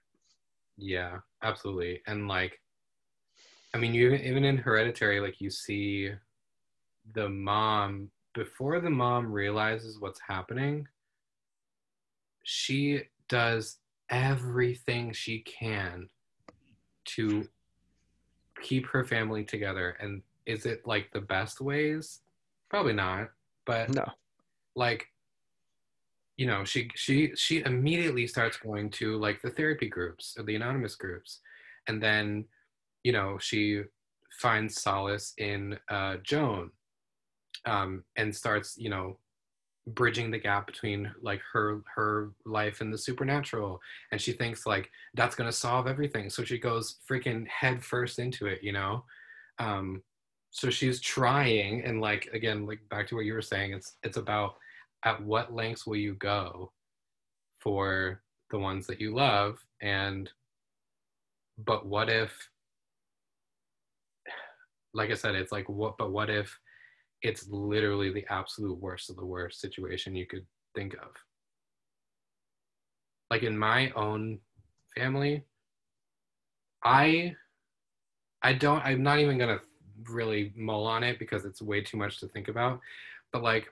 Yeah, 0.76 1.18
absolutely. 1.42 2.02
And 2.06 2.28
like, 2.28 2.60
I 3.74 3.78
mean, 3.78 3.94
you 3.94 4.12
even 4.12 4.44
in 4.44 4.56
Hereditary, 4.56 5.20
like 5.20 5.40
you 5.40 5.50
see 5.50 6.10
the 7.12 7.28
mom 7.28 8.10
before 8.34 8.80
the 8.80 8.90
mom 8.90 9.32
realizes 9.32 10.00
what's 10.00 10.20
happening. 10.26 10.86
She 12.42 13.02
does 13.28 13.78
everything 14.10 15.12
she 15.12 15.40
can 15.40 16.08
to 17.06 17.48
keep 18.62 18.86
her 18.86 19.04
family 19.04 19.44
together. 19.44 19.96
And 20.00 20.22
is 20.46 20.66
it 20.66 20.86
like 20.86 21.10
the 21.12 21.20
best 21.20 21.60
ways? 21.60 22.20
Probably 22.68 22.92
not. 22.92 23.30
But 23.66 23.90
no. 23.90 24.06
like 24.76 25.06
you 26.36 26.46
know 26.46 26.64
she 26.64 26.90
she 26.94 27.32
she 27.36 27.62
immediately 27.64 28.26
starts 28.26 28.56
going 28.56 28.90
to 28.90 29.18
like 29.18 29.40
the 29.40 29.50
therapy 29.50 29.88
groups 29.88 30.34
or 30.38 30.44
the 30.44 30.56
anonymous 30.56 30.96
groups. 30.96 31.40
And 31.88 32.02
then 32.02 32.46
you 33.02 33.12
know 33.12 33.38
she 33.38 33.82
finds 34.40 34.82
solace 34.82 35.32
in 35.38 35.78
uh, 35.88 36.16
joan 36.22 36.70
um, 37.66 38.04
and 38.16 38.34
starts 38.34 38.76
you 38.76 38.90
know 38.90 39.18
bridging 39.88 40.30
the 40.30 40.38
gap 40.38 40.66
between 40.66 41.12
like 41.22 41.40
her 41.52 41.82
her 41.94 42.30
life 42.46 42.80
and 42.80 42.92
the 42.92 42.98
supernatural. 42.98 43.80
And 44.12 44.20
she 44.20 44.32
thinks 44.32 44.66
like 44.66 44.90
that's 45.14 45.36
gonna 45.36 45.52
solve 45.52 45.86
everything. 45.86 46.30
So 46.30 46.42
she 46.42 46.58
goes 46.58 46.96
freaking 47.08 47.46
head 47.48 47.84
first 47.84 48.18
into 48.18 48.46
it 48.46 48.62
you 48.62 48.72
know? 48.72 49.04
Um 49.58 50.02
so 50.54 50.70
she's 50.70 51.00
trying 51.00 51.82
and 51.84 52.00
like 52.00 52.28
again 52.32 52.64
like 52.64 52.78
back 52.88 53.08
to 53.08 53.16
what 53.16 53.24
you 53.24 53.34
were 53.34 53.42
saying 53.42 53.72
it's 53.72 53.96
it's 54.04 54.16
about 54.16 54.54
at 55.04 55.20
what 55.20 55.52
lengths 55.52 55.84
will 55.84 55.96
you 55.96 56.14
go 56.14 56.70
for 57.58 58.22
the 58.52 58.58
ones 58.58 58.86
that 58.86 59.00
you 59.00 59.12
love 59.12 59.58
and 59.82 60.30
but 61.66 61.86
what 61.86 62.08
if 62.08 62.48
like 64.94 65.10
i 65.10 65.14
said 65.14 65.34
it's 65.34 65.50
like 65.50 65.68
what 65.68 65.98
but 65.98 66.12
what 66.12 66.30
if 66.30 66.56
it's 67.22 67.48
literally 67.48 68.12
the 68.12 68.24
absolute 68.30 68.78
worst 68.80 69.10
of 69.10 69.16
the 69.16 69.26
worst 69.26 69.58
situation 69.58 70.14
you 70.14 70.26
could 70.26 70.44
think 70.74 70.92
of? 70.94 71.08
Like 73.30 73.42
in 73.42 73.56
my 73.58 73.90
own 73.96 74.38
family 74.94 75.42
i 76.84 77.34
i 78.42 78.52
don't 78.52 78.84
i'm 78.84 79.02
not 79.02 79.18
even 79.18 79.38
gonna 79.38 79.58
really 80.08 80.52
mull 80.56 80.86
on 80.86 81.02
it 81.02 81.18
because 81.18 81.44
it's 81.44 81.62
way 81.62 81.80
too 81.80 81.96
much 81.96 82.20
to 82.20 82.28
think 82.28 82.48
about 82.48 82.80
but 83.32 83.42
like 83.42 83.68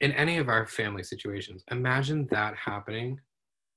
in 0.00 0.12
any 0.12 0.38
of 0.38 0.48
our 0.48 0.66
family 0.66 1.02
situations 1.02 1.64
imagine 1.70 2.26
that 2.30 2.54
happening 2.56 3.20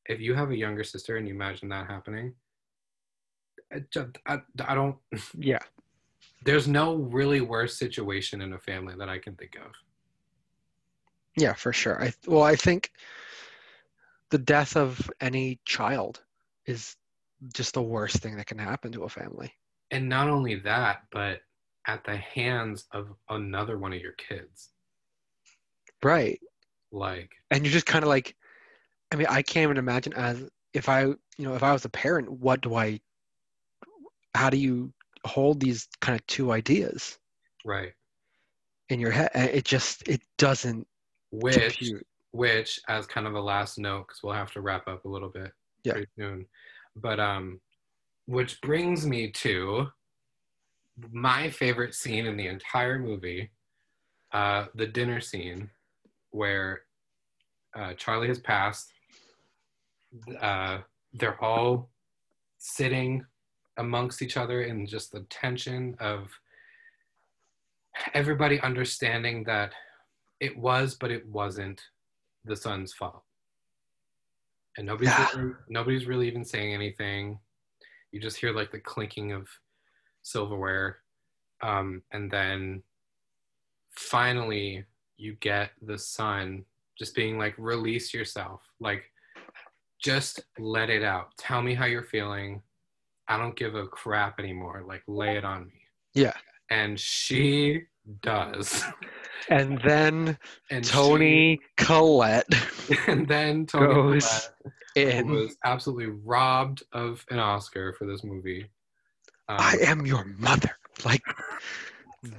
if 0.08 0.20
you 0.20 0.34
have 0.34 0.52
a 0.52 0.58
younger 0.58 0.84
sister 0.84 1.18
and 1.18 1.28
you 1.28 1.34
imagine 1.34 1.70
that 1.70 1.88
happening, 1.88 2.34
I, 3.72 3.84
just, 3.92 4.10
I, 4.26 4.42
I 4.66 4.76
don't. 4.76 4.98
Yeah. 5.38 5.60
There's 6.46 6.68
no 6.68 6.96
really 6.96 7.42
worse 7.42 7.78
situation 7.78 8.42
in 8.42 8.54
a 8.54 8.60
family 8.60 8.96
that 8.98 9.10
I 9.10 9.18
can 9.18 9.36
think 9.36 9.56
of. 9.56 9.72
Yeah, 11.38 11.54
for 11.54 11.72
sure. 11.72 12.02
I 12.02 12.14
well, 12.28 12.44
I 12.44 12.56
think 12.56 12.92
the 14.30 14.38
death 14.38 14.76
of 14.76 15.10
any 15.22 15.60
child 15.66 16.22
is 16.66 16.96
just 17.54 17.74
the 17.74 17.82
worst 17.82 18.18
thing 18.18 18.36
that 18.38 18.48
can 18.48 18.58
happen 18.58 18.92
to 18.92 19.04
a 19.04 19.10
family. 19.10 19.54
And 19.94 20.10
not 20.10 20.28
only 20.28 20.56
that, 20.56 21.04
but 21.12 21.42
at 21.86 22.04
the 22.04 22.18
hands 22.18 22.88
of 22.92 23.10
another 23.30 23.78
one 23.78 23.94
of 23.94 24.02
your 24.02 24.14
kids. 24.14 24.72
Right. 26.04 26.42
Like, 26.92 27.32
And 27.52 27.64
you're 27.64 27.72
just 27.74 27.86
kind 27.86 28.04
of 28.04 28.10
like 28.10 28.36
I 29.12 29.16
mean, 29.16 29.28
I 29.30 29.44
can't 29.44 29.64
even 29.64 29.78
imagine 29.78 30.14
as 30.14 30.50
if 30.74 30.90
I, 30.90 31.04
you 31.04 31.18
know, 31.38 31.54
if 31.54 31.62
I 31.62 31.72
was 31.72 31.86
a 31.86 31.90
parent, 31.90 32.32
what 32.32 32.62
do 32.62 32.76
I 32.76 33.00
how 34.34 34.50
do 34.50 34.58
you 34.58 34.92
hold 35.26 35.60
these 35.60 35.88
kind 36.02 36.20
of 36.20 36.26
two 36.26 36.52
ideas 36.52 37.20
right. 37.64 37.94
in 38.90 39.00
your 39.00 39.12
head? 39.12 39.30
It 39.36 39.66
just 39.66 40.08
it 40.08 40.22
doesn't 40.38 40.88
Which, 41.32 41.78
compute. 41.78 42.08
which, 42.32 42.80
as 42.88 43.06
kind 43.06 43.28
of 43.28 43.36
a 43.36 43.42
last 43.42 43.78
note, 43.78 44.08
because 44.08 44.24
we'll 44.24 44.34
have 44.34 44.52
to 44.54 44.62
wrap 44.62 44.88
up 44.88 45.06
a 45.06 45.10
little 45.10 45.30
bit 45.30 45.52
Yeah. 45.84 45.94
pretty 45.94 46.08
soon. 46.18 46.48
But, 46.96 47.20
um, 47.20 47.62
which 48.26 48.62
brings 48.62 49.06
me 49.06 49.32
to 49.32 49.88
my 51.12 51.50
favorite 51.50 51.94
scene 51.96 52.26
in 52.26 52.38
the 52.38 52.48
entire 52.48 53.00
movie 53.00 53.52
uh, 54.32 54.66
the 54.76 54.88
dinner 54.88 55.22
scene 55.22 55.70
where 56.32 56.82
uh, 57.76 57.94
Charlie 57.94 58.28
has 58.28 58.40
passed. 58.40 58.92
Uh, 60.42 60.80
they're 61.14 61.42
all 61.44 61.90
sitting 62.58 63.26
amongst 63.78 64.22
each 64.22 64.38
other 64.38 64.64
in 64.64 64.86
just 64.86 65.12
the 65.12 65.22
tension 65.30 65.96
of 66.00 66.30
everybody 68.14 68.60
understanding 68.62 69.44
that 69.44 69.74
it 70.40 70.58
was, 70.58 70.96
but 70.96 71.12
it 71.12 71.28
wasn't 71.28 71.82
the 72.46 72.56
son's 72.56 72.94
fault. 72.94 73.24
And 74.78 74.88
nobody's 74.88 75.14
really, 75.36 75.54
nobody's 75.70 76.06
really 76.08 76.28
even 76.28 76.44
saying 76.44 76.74
anything. 76.74 77.40
You 78.14 78.22
just 78.22 78.38
hear 78.38 78.54
like 78.54 78.72
the 78.72 78.80
clinking 78.80 79.32
of 79.32 79.50
silverware, 80.22 81.00
um, 81.64 82.04
and 82.12 82.30
then 82.30 82.84
finally 83.90 84.86
you 85.18 85.36
get 85.42 85.72
the 85.82 85.98
son 85.98 86.64
just 86.98 87.16
being 87.16 87.40
like, 87.40 87.56
"Release 87.58 88.14
yourself, 88.14 88.62
like 88.80 89.12
just 90.00 90.42
let 90.60 90.92
it 90.92 91.04
out. 91.04 91.36
Tell 91.38 91.64
me 91.64 91.74
how 91.74 91.86
you're 91.86 92.04
feeling. 92.04 92.62
I 93.28 93.38
don't 93.38 93.56
give 93.56 93.74
a 93.74 93.88
crap 93.88 94.40
anymore. 94.40 94.84
Like 94.88 95.02
lay 95.08 95.36
it 95.36 95.44
on 95.44 95.66
me." 95.66 95.82
Yeah. 96.14 96.34
And 96.70 97.00
she 97.00 97.82
does. 98.22 98.84
And 99.50 99.80
then 99.86 100.38
And 100.70 100.86
Toni 100.86 101.60
Collette 101.78 102.48
and 103.08 103.28
then 103.28 103.66
Toni 103.66 103.94
goes 103.94 104.26
Collette 104.96 105.26
in. 105.26 105.30
was 105.32 105.58
absolutely 105.66 106.16
robbed 106.24 106.84
of 106.94 107.26
an 107.30 107.40
Oscar 107.40 107.94
for 107.94 108.06
this 108.06 108.24
movie. 108.24 108.64
Um, 109.50 109.58
I 109.60 109.78
am 109.84 110.06
your 110.06 110.24
mother. 110.38 110.72
Like 111.04 111.24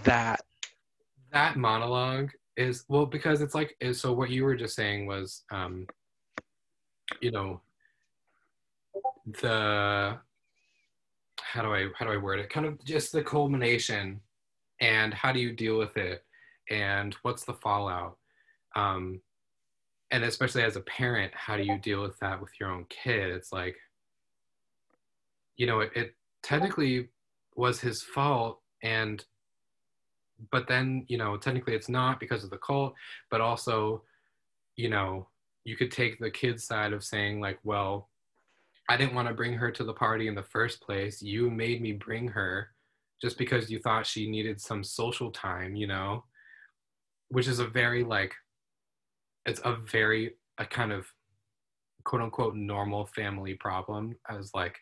that. 0.04 0.40
that 1.32 1.56
monologue 1.56 2.30
is 2.56 2.84
well 2.88 3.04
because 3.06 3.40
it's 3.42 3.54
like 3.54 3.76
so 3.92 4.12
what 4.12 4.30
you 4.30 4.44
were 4.44 4.54
just 4.54 4.76
saying 4.76 5.06
was 5.06 5.42
um 5.50 5.86
you 7.20 7.30
know 7.32 7.60
the 9.42 10.16
how 11.40 11.62
do 11.62 11.74
i 11.74 11.88
how 11.98 12.06
do 12.06 12.12
i 12.12 12.16
word 12.16 12.38
it 12.38 12.48
kind 12.48 12.64
of 12.64 12.82
just 12.84 13.10
the 13.12 13.22
culmination 13.22 14.20
and 14.80 15.14
how 15.14 15.32
do 15.32 15.40
you 15.40 15.52
deal 15.52 15.78
with 15.78 15.96
it? 15.96 16.24
And 16.70 17.14
what's 17.22 17.44
the 17.44 17.54
fallout? 17.54 18.18
Um 18.74 19.20
and 20.10 20.24
especially 20.24 20.62
as 20.62 20.76
a 20.76 20.80
parent 20.82 21.32
how 21.34 21.56
do 21.56 21.64
you 21.64 21.78
deal 21.78 22.02
with 22.02 22.18
that 22.20 22.40
with 22.40 22.50
your 22.60 22.70
own 22.70 22.84
kid 22.88 23.30
it's 23.30 23.52
like 23.52 23.76
you 25.56 25.66
know 25.66 25.80
it, 25.80 25.90
it 25.94 26.14
technically 26.42 27.08
was 27.56 27.80
his 27.80 28.02
fault 28.02 28.60
and 28.82 29.24
but 30.50 30.68
then 30.68 31.04
you 31.08 31.18
know 31.18 31.36
technically 31.36 31.74
it's 31.74 31.88
not 31.88 32.20
because 32.20 32.44
of 32.44 32.50
the 32.50 32.58
cult 32.58 32.94
but 33.30 33.40
also 33.40 34.02
you 34.76 34.88
know 34.88 35.26
you 35.64 35.76
could 35.76 35.90
take 35.90 36.18
the 36.18 36.30
kid's 36.30 36.64
side 36.64 36.92
of 36.92 37.02
saying 37.02 37.40
like 37.40 37.58
well 37.64 38.08
i 38.88 38.96
didn't 38.96 39.14
want 39.14 39.26
to 39.26 39.34
bring 39.34 39.54
her 39.54 39.70
to 39.70 39.84
the 39.84 39.92
party 39.92 40.28
in 40.28 40.34
the 40.34 40.42
first 40.42 40.80
place. 40.82 41.22
You 41.22 41.50
made 41.50 41.80
me 41.80 41.92
bring 41.92 42.28
her 42.28 42.73
just 43.20 43.38
because 43.38 43.70
you 43.70 43.78
thought 43.78 44.06
she 44.06 44.28
needed 44.28 44.60
some 44.60 44.82
social 44.84 45.30
time 45.30 45.74
you 45.76 45.86
know 45.86 46.24
which 47.28 47.48
is 47.48 47.58
a 47.58 47.66
very 47.66 48.04
like 48.04 48.34
it's 49.46 49.60
a 49.64 49.76
very 49.76 50.34
a 50.58 50.64
kind 50.66 50.92
of 50.92 51.06
quote 52.04 52.22
unquote 52.22 52.54
normal 52.54 53.06
family 53.06 53.54
problem 53.54 54.14
as 54.30 54.50
like 54.54 54.76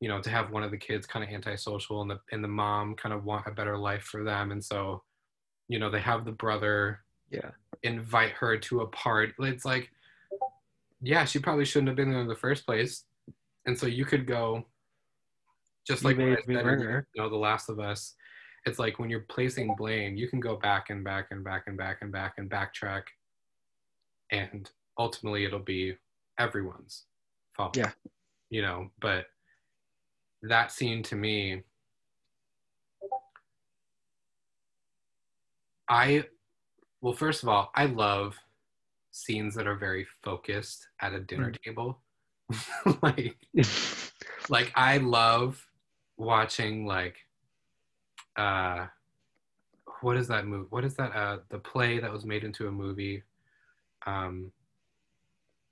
you 0.00 0.08
know 0.08 0.20
to 0.20 0.30
have 0.30 0.50
one 0.50 0.62
of 0.62 0.70
the 0.70 0.76
kids 0.76 1.06
kind 1.06 1.24
of 1.24 1.30
antisocial 1.30 2.02
and 2.02 2.10
the 2.10 2.18
and 2.32 2.42
the 2.42 2.48
mom 2.48 2.94
kind 2.94 3.14
of 3.14 3.24
want 3.24 3.46
a 3.46 3.50
better 3.50 3.76
life 3.78 4.02
for 4.04 4.24
them 4.24 4.52
and 4.52 4.62
so 4.64 5.02
you 5.68 5.78
know 5.78 5.90
they 5.90 6.00
have 6.00 6.24
the 6.24 6.32
brother 6.32 7.00
Yeah. 7.30 7.50
invite 7.82 8.32
her 8.32 8.56
to 8.58 8.80
a 8.80 8.86
party 8.88 9.32
it's 9.40 9.64
like 9.64 9.90
yeah 11.02 11.24
she 11.24 11.38
probably 11.38 11.64
shouldn't 11.64 11.88
have 11.88 11.96
been 11.96 12.10
there 12.10 12.20
in 12.20 12.28
the 12.28 12.34
first 12.34 12.64
place 12.64 13.04
and 13.66 13.78
so 13.78 13.86
you 13.86 14.04
could 14.04 14.26
go 14.26 14.64
just 15.86 16.04
like 16.04 16.16
what 16.16 16.24
I 16.26 16.30
made 16.30 16.48
me 16.48 16.54
said 16.54 16.64
bring 16.64 16.80
in, 16.80 16.86
her. 16.86 17.06
you 17.14 17.22
know 17.22 17.28
the 17.28 17.36
last 17.36 17.68
of 17.68 17.78
us 17.78 18.14
it's 18.66 18.78
like 18.78 18.98
when 18.98 19.08
you're 19.10 19.20
placing 19.28 19.74
blame 19.76 20.16
you 20.16 20.28
can 20.28 20.40
go 20.40 20.56
back 20.56 20.90
and 20.90 21.04
back 21.04 21.28
and 21.30 21.44
back 21.44 21.64
and 21.66 21.76
back 21.76 21.98
and 22.02 22.10
back 22.12 22.34
and 22.38 22.50
backtrack 22.50 23.02
and 24.32 24.70
ultimately 24.98 25.44
it'll 25.44 25.58
be 25.58 25.96
everyone's 26.38 27.04
fault 27.56 27.76
Yeah. 27.76 27.92
you 28.50 28.62
know 28.62 28.90
but 29.00 29.26
that 30.42 30.72
scene 30.72 31.02
to 31.04 31.16
me 31.16 31.62
i 35.88 36.24
well 37.00 37.12
first 37.14 37.42
of 37.42 37.48
all 37.48 37.70
i 37.74 37.86
love 37.86 38.36
scenes 39.12 39.54
that 39.54 39.66
are 39.66 39.76
very 39.76 40.06
focused 40.22 40.88
at 41.00 41.14
a 41.14 41.20
dinner 41.20 41.52
table 41.64 42.00
like 43.02 43.36
like 44.48 44.72
i 44.74 44.98
love 44.98 45.65
watching 46.16 46.86
like 46.86 47.16
uh 48.36 48.86
what 50.00 50.16
is 50.16 50.28
that 50.28 50.46
movie 50.46 50.66
what 50.70 50.84
is 50.84 50.94
that 50.94 51.14
uh 51.14 51.38
the 51.50 51.58
play 51.58 51.98
that 51.98 52.12
was 52.12 52.24
made 52.24 52.44
into 52.44 52.68
a 52.68 52.72
movie 52.72 53.22
um 54.06 54.50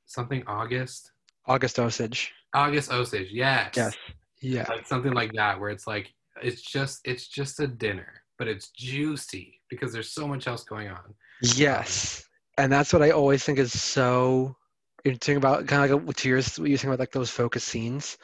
something 0.07 0.43
august 0.47 1.13
August 1.47 1.79
Osage. 1.79 2.33
august 2.55 2.91
osage 2.91 3.29
yes 3.31 3.73
Yes. 3.77 3.95
Yeah. 4.41 4.67
like 4.69 4.87
something 4.87 5.13
like 5.13 5.33
that 5.35 5.59
where 5.59 5.71
it's 5.71 5.87
like 5.87 6.13
it's 6.43 6.63
just 6.63 7.01
it's 7.05 7.27
just 7.29 7.61
a 7.61 7.67
dinner 7.67 8.23
but 8.39 8.49
it's 8.49 8.69
juicy 8.71 9.61
because 9.71 9.93
there's 9.93 10.11
so 10.11 10.27
much 10.29 10.47
else 10.47 10.65
going 10.65 10.89
on 10.89 11.15
Yes. 11.43 12.25
And 12.57 12.73
that's 12.73 12.93
what 12.93 13.03
I 13.03 13.11
always 13.11 13.45
think 13.45 13.59
is 13.59 13.79
so 13.79 14.57
interesting 15.05 15.37
about 15.37 15.67
kind 15.67 15.91
of 15.91 16.05
like 16.07 16.17
to 16.17 16.29
yours 16.29 16.59
what 16.59 16.69
you're 16.69 16.79
saying 16.79 16.91
about 16.93 17.01
like 17.01 17.13
those 17.13 17.31
focus 17.31 17.65
scenes, 17.65 18.19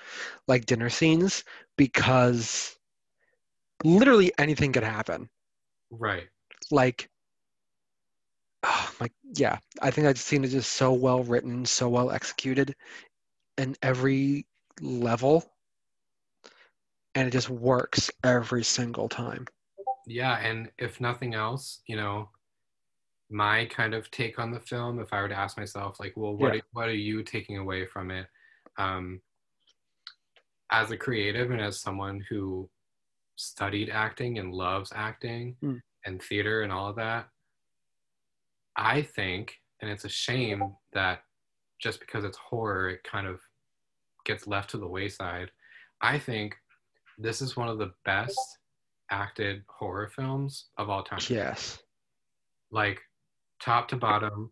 like 0.49 0.67
dinner 0.67 0.91
scenes, 0.91 1.45
because 1.77 2.77
literally 3.85 4.33
anything 4.39 4.73
could 4.73 4.83
happen. 4.85 5.29
right 5.91 6.29
Like 6.71 7.09
oh, 8.63 8.95
like 9.01 9.13
yeah, 9.35 9.59
I 9.83 9.91
think 9.91 10.07
that 10.07 10.19
scene 10.19 10.45
is 10.45 10.53
just 10.53 10.73
so 10.73 10.93
well 10.93 11.23
written, 11.23 11.65
so 11.67 11.89
well 11.89 12.11
executed 12.11 12.75
in 13.59 13.77
every 13.83 14.47
level. 14.81 15.45
And 17.15 17.29
it 17.29 17.31
just 17.33 17.51
works 17.51 18.11
every 18.25 18.65
single 18.65 19.09
time. 19.09 19.47
yeah 20.07 20.39
and 20.39 20.71
if 20.79 21.01
nothing 21.01 21.35
else 21.35 21.83
you 21.87 21.97
know 21.97 22.29
my 23.31 23.65
kind 23.67 23.95
of 23.95 24.11
take 24.11 24.39
on 24.39 24.51
the 24.51 24.61
film 24.61 24.99
if 25.01 25.13
i 25.13 25.21
were 25.23 25.29
to 25.29 25.39
ask 25.39 25.57
myself 25.57 26.01
like 26.01 26.13
well 26.17 26.37
what, 26.37 26.55
Yeah. 26.55 26.61
what 26.73 26.89
are 26.89 26.95
you 26.95 27.23
taking 27.23 27.59
away 27.59 27.87
from 27.87 28.11
it 28.11 28.27
um 28.77 29.21
as 30.71 30.91
a 30.91 30.97
creative 30.97 31.51
and 31.51 31.61
as 31.61 31.81
someone 31.81 32.25
who 32.29 32.69
studied 33.37 33.89
acting 33.91 34.39
and 34.39 34.53
loves 34.53 34.93
acting 34.95 35.57
Hmm. 35.61 35.77
and 36.05 36.21
theater 36.23 36.63
and 36.63 36.73
all 36.73 36.89
of 36.89 36.97
that 36.97 37.29
i 38.77 39.01
think 39.03 39.55
and 39.81 39.91
it's 39.91 40.05
a 40.05 40.09
shame 40.09 40.75
that 40.93 41.21
just 41.81 42.01
because 42.01 42.25
it's 42.25 42.37
horror 42.39 42.91
it 42.91 43.05
kind 43.05 43.27
of 43.27 43.41
gets 44.25 44.47
left 44.47 44.71
to 44.71 44.79
the 44.79 44.87
wayside 44.87 45.51
i 46.01 46.19
think 46.19 46.57
this 47.19 47.41
is 47.41 47.57
one 47.57 47.69
of 47.69 47.79
the 47.79 47.93
best 48.05 48.39
acted 49.11 49.63
horror 49.69 50.09
films 50.15 50.67
of 50.79 50.89
all 50.91 51.03
time 51.03 51.19
Yes. 51.29 51.79
like 52.71 53.01
top 53.61 53.89
to 53.89 53.97
bottom 53.97 54.51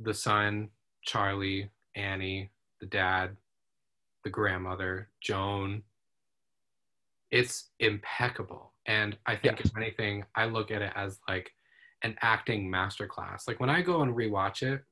the 0.00 0.14
son 0.14 0.68
charlie 1.04 1.70
annie 1.94 2.50
the 2.82 2.86
dad, 2.86 3.36
the 4.24 4.30
grandmother, 4.30 5.08
Joan. 5.20 5.84
It's 7.30 7.70
impeccable. 7.78 8.74
And 8.86 9.16
I 9.24 9.36
think 9.36 9.58
Yes. 9.58 9.66
if 9.66 9.76
anything, 9.76 10.24
I 10.34 10.46
look 10.46 10.70
at 10.72 10.82
it 10.82 10.92
as 10.96 11.20
like 11.28 11.50
an 12.02 12.16
acting 12.20 12.68
masterclass. 12.70 13.46
Like 13.46 13.60
when 13.60 13.70
I 13.70 13.80
go 13.80 14.02
and 14.02 14.14
rewatch 14.14 14.62
it, 14.64 14.84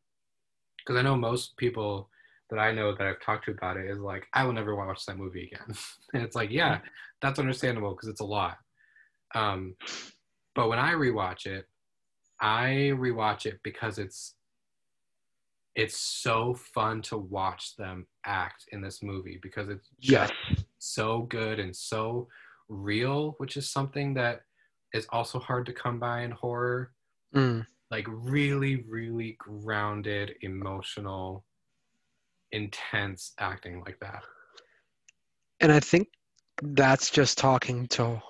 because 0.79 0.97
I 0.97 1.03
know 1.03 1.17
most 1.17 1.57
people 1.57 2.09
that 2.49 2.61
I 2.61 2.73
know 2.73 2.95
that 2.95 3.07
I've 3.07 3.21
talked 3.21 3.47
to 3.47 3.51
about 3.51 3.77
it 3.77 3.91
is 3.91 3.99
like, 3.99 4.27
I 4.33 4.45
will 4.45 4.53
never 4.53 4.75
watch 4.77 5.05
that 5.07 5.19
movie 5.19 5.51
again. 5.53 5.77
and 6.15 6.23
it's 6.23 6.37
like, 6.37 6.51
yeah, 6.51 6.79
that's 7.21 7.41
understandable 7.41 7.91
because 7.91 8.09
it's 8.09 8.21
a 8.21 8.25
lot. 8.25 8.57
Um, 9.35 9.75
but 10.55 10.69
when 10.69 10.79
I 10.79 10.93
rewatch 10.93 11.47
it, 11.47 11.67
I 12.41 12.93
rewatch 12.95 13.47
it 13.47 13.61
because 13.63 13.99
it's 13.99 14.35
it's 15.77 15.97
so 15.97 16.55
fun 16.55 17.01
to 17.01 17.17
watch 17.17 17.77
them 17.77 18.07
act 18.27 18.65
in 18.73 18.81
this 18.81 19.03
movie 19.03 19.39
because 19.41 19.69
it's 19.69 19.89
just 20.01 20.33
so 20.79 21.23
good 21.23 21.61
and 21.61 21.75
so 21.75 22.27
real, 22.69 23.35
which 23.39 23.57
is 23.57 23.71
something 23.71 24.15
that 24.15 24.43
is 24.93 25.07
also 25.11 25.39
hard 25.39 25.67
to 25.67 25.73
come 25.73 25.99
by 26.01 26.23
in 26.23 26.33
horror. 26.33 26.93
Mm. 27.35 27.65
Like 27.91 28.07
really, 28.09 28.85
really 28.89 29.37
grounded, 29.39 30.35
emotional, 30.43 31.45
intense 32.53 33.33
acting 33.39 33.83
like 33.87 33.99
that. 34.01 34.23
And 35.61 35.71
I 35.71 35.81
think 35.81 36.09
that's 36.63 37.11
just 37.11 37.39
talking 37.39 37.87
to 37.89 38.21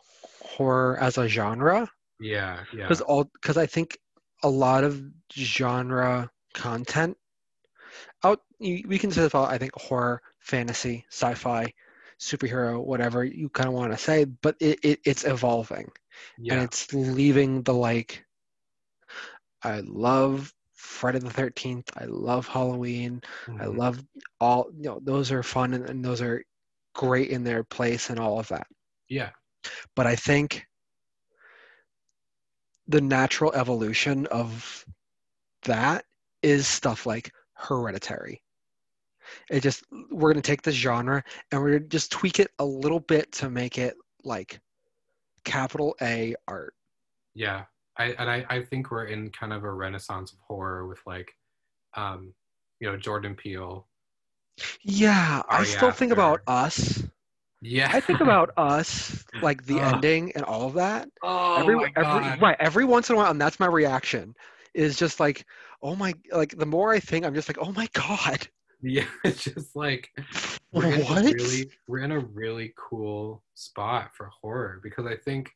horror 0.42 0.98
as 1.00 1.18
a 1.18 1.28
genre. 1.28 1.88
Yeah, 2.20 2.64
yeah. 2.74 2.84
because 2.84 3.00
all 3.00 3.24
because 3.24 3.56
I 3.56 3.66
think 3.66 3.98
a 4.42 4.48
lot 4.48 4.84
of 4.84 5.02
genre 5.32 6.30
content 6.54 7.16
out 8.24 8.40
you, 8.58 8.84
we 8.88 8.98
can 8.98 9.10
say 9.10 9.24
about 9.24 9.50
I 9.50 9.58
think 9.58 9.72
horror, 9.74 10.22
fantasy, 10.40 11.04
sci-fi, 11.10 11.72
superhero, 12.18 12.84
whatever 12.84 13.24
you 13.24 13.48
kind 13.48 13.68
of 13.68 13.74
want 13.74 13.92
to 13.92 13.98
say, 13.98 14.24
but 14.24 14.56
it, 14.60 14.78
it 14.82 15.00
it's 15.04 15.24
evolving 15.24 15.90
and 16.48 16.60
it's 16.60 16.92
leaving 16.92 17.62
the 17.62 17.74
like. 17.74 18.24
I 19.64 19.80
love 19.80 20.54
Friday 20.74 21.18
the 21.18 21.30
Thirteenth. 21.30 21.90
I 21.96 22.04
love 22.04 22.46
Halloween. 22.46 23.22
I 23.58 23.64
mhm, 23.64 23.68
love 23.68 24.02
all 24.40 24.70
you 24.74 24.82
know. 24.90 25.00
Those 25.02 25.32
are 25.32 25.42
fun 25.42 25.72
and, 25.74 25.88
and 25.88 26.04
those 26.04 26.20
are 26.22 26.44
great 26.94 27.30
in 27.30 27.44
their 27.44 27.64
place 27.64 28.10
and 28.10 28.18
all 28.18 28.38
of 28.38 28.48
that. 28.48 28.66
yeah, 29.08 29.30
but 29.96 30.06
I 30.06 30.16
think 30.16 30.66
the 32.90 33.00
natural 33.00 33.52
evolution 33.54 34.26
of 34.26 34.84
that 35.64 36.04
is 36.42 36.66
stuff 36.66 37.06
like 37.06 37.32
hereditary. 37.54 38.42
It 39.50 39.60
just 39.62 39.84
we're 40.10 40.32
gonna 40.32 40.42
take 40.42 40.62
this 40.62 40.74
genre 40.74 41.22
and 41.52 41.62
we're 41.62 41.78
gonna 41.78 41.88
just 41.88 42.10
tweak 42.12 42.40
it 42.40 42.50
a 42.58 42.64
little 42.64 43.00
bit 43.00 43.32
to 43.32 43.50
make 43.50 43.78
it 43.78 43.94
like 44.24 44.60
capital 45.44 45.96
A 46.02 46.34
art. 46.48 46.74
yeah. 47.34 47.64
I 47.96 48.14
and 48.18 48.30
I, 48.30 48.46
I 48.48 48.62
think 48.62 48.90
we're 48.90 49.06
in 49.06 49.30
kind 49.30 49.52
of 49.52 49.64
a 49.64 49.72
renaissance 49.72 50.32
of 50.32 50.38
horror 50.40 50.86
with 50.86 51.00
like 51.06 51.34
um, 51.96 52.32
you 52.80 52.90
know, 52.90 52.96
Jordan 52.96 53.34
Peele. 53.34 53.86
Yeah, 54.82 55.42
I 55.48 55.58
Ari 55.58 55.66
still 55.66 55.90
think 55.92 56.12
about 56.12 56.40
us. 56.46 57.02
Yeah. 57.60 57.90
I 57.92 58.00
think 58.00 58.20
about 58.20 58.50
us, 58.56 59.24
like 59.40 59.64
the 59.66 59.80
Ugh. 59.80 59.94
ending 59.94 60.32
and 60.34 60.44
all 60.44 60.66
of 60.66 60.74
that. 60.74 61.08
oh 61.22 61.56
every, 61.56 61.76
my 61.76 61.88
every 61.96 62.20
god. 62.20 62.40
right 62.40 62.56
every 62.60 62.84
once 62.84 63.08
in 63.10 63.16
a 63.16 63.18
while, 63.18 63.30
and 63.30 63.40
that's 63.40 63.60
my 63.60 63.66
reaction. 63.66 64.34
Is 64.74 64.96
just 64.96 65.20
like, 65.20 65.44
oh 65.82 65.96
my, 65.96 66.14
like 66.32 66.56
the 66.56 66.66
more 66.66 66.92
I 66.92 67.00
think, 67.00 67.24
I'm 67.24 67.34
just 67.34 67.48
like, 67.48 67.58
oh 67.60 67.72
my 67.72 67.88
god, 67.92 68.48
Yeah, 68.82 69.06
it's 69.24 69.44
just 69.44 69.76
like 69.76 70.10
we're 70.72 70.86
in 70.92 71.00
what? 71.04 71.24
a 71.26 71.32
really 71.34 71.70
we're 71.88 72.00
in 72.04 72.12
a 72.12 72.20
really 72.20 72.72
cool 72.76 73.42
spot 73.54 74.14
for 74.14 74.30
horror 74.40 74.80
because 74.82 75.06
I 75.06 75.16
think 75.16 75.50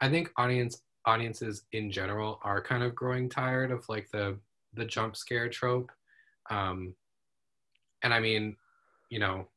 I 0.00 0.08
think 0.08 0.30
audience 0.36 0.82
audiences 1.06 1.64
in 1.72 1.90
general 1.90 2.40
are 2.42 2.60
kind 2.62 2.82
of 2.82 2.94
growing 2.94 3.28
tired 3.28 3.70
of 3.70 3.88
like 3.88 4.10
the 4.10 4.38
the 4.74 4.84
jump 4.84 5.16
scare 5.16 5.48
trope. 5.48 5.90
Um 6.50 6.94
and 8.02 8.12
I 8.14 8.20
mean, 8.20 8.56
you 9.10 9.18
know, 9.18 9.48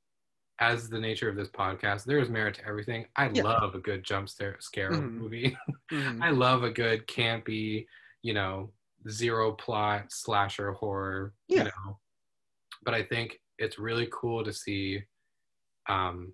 as 0.62 0.88
the 0.90 1.00
nature 1.00 1.28
of 1.28 1.36
this 1.36 1.50
podcast, 1.50 2.06
there 2.06 2.20
is 2.20 2.30
merit 2.30 2.54
to 2.56 2.66
everything. 2.68 3.08
I 3.16 3.30
Yeah. 3.30 3.42
love 3.44 3.74
a 3.74 3.80
good 3.80 4.04
jump 4.04 4.30
scare 4.30 4.58
scare 4.62 4.92
Mhm. 4.92 5.14
movie. 5.16 5.58
Mhm. 5.92 6.22
I 6.22 6.30
love 6.30 6.64
a 6.64 6.70
good 6.72 7.08
campy, 7.08 7.88
you 8.22 8.34
know, 8.34 8.72
zero 9.10 9.52
plot 9.54 10.12
slasher 10.12 10.72
horror, 10.74 11.34
Yeah. 11.48 11.58
you 11.58 11.64
know. 11.66 12.00
But 12.84 12.94
I 12.94 13.04
think 13.04 13.42
it's 13.58 13.78
really 13.80 14.08
cool 14.12 14.44
to 14.44 14.54
see 14.54 15.04
um 15.88 16.34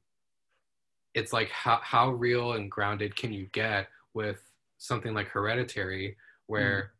it's 1.13 1.31
like 1.33 1.49
how 1.49 1.77
how 1.77 2.11
real 2.11 2.53
and 2.53 2.69
grounded 2.69 3.15
can 3.15 3.31
you 3.33 3.47
get 3.47 3.89
with 4.13 4.41
something 4.77 5.13
like 5.13 5.27
Hereditary 5.29 6.17
where 6.47 6.93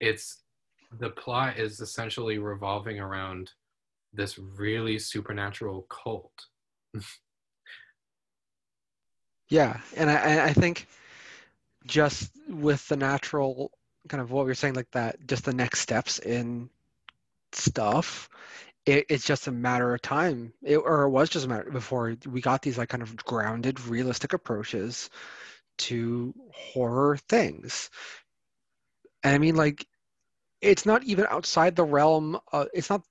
it's 0.00 0.44
the 0.92 1.10
plot 1.10 1.58
is 1.58 1.80
essentially 1.80 2.38
revolving 2.38 3.00
around 3.00 3.50
this 4.12 4.38
really 4.38 4.98
supernatural 4.98 5.82
cult. 5.88 6.46
Yeah, 9.48 9.80
and 9.96 10.10
I, 10.10 10.46
I 10.46 10.52
think 10.52 10.86
just 11.86 12.30
with 12.48 12.86
the 12.88 12.96
natural 12.96 13.70
kind 14.08 14.20
of 14.20 14.30
what 14.30 14.44
we 14.44 14.50
were 14.50 14.54
saying, 14.54 14.74
like 14.74 14.90
that, 14.92 15.26
just 15.26 15.44
the 15.44 15.52
next 15.52 15.80
steps 15.80 16.18
in 16.18 16.70
stuff, 17.52 18.28
it, 18.86 19.06
it's 19.08 19.26
just 19.26 19.46
a 19.46 19.52
matter 19.52 19.94
of 19.94 20.02
time, 20.02 20.52
it, 20.62 20.76
or 20.76 21.04
it 21.04 21.10
was 21.10 21.28
just 21.28 21.46
a 21.46 21.48
matter 21.48 21.70
before 21.70 22.16
we 22.26 22.40
got 22.40 22.62
these 22.62 22.78
like 22.78 22.88
kind 22.88 23.02
of 23.02 23.16
grounded, 23.24 23.80
realistic 23.86 24.32
approaches 24.32 25.10
to 25.78 26.34
horror 26.52 27.16
things. 27.28 27.90
And 29.22 29.34
I 29.34 29.38
mean, 29.38 29.56
like, 29.56 29.86
it's 30.60 30.86
not 30.86 31.04
even 31.04 31.26
outside 31.28 31.76
the 31.76 31.84
realm. 31.84 32.38
Uh, 32.52 32.66
it's 32.72 32.90
not 32.90 33.02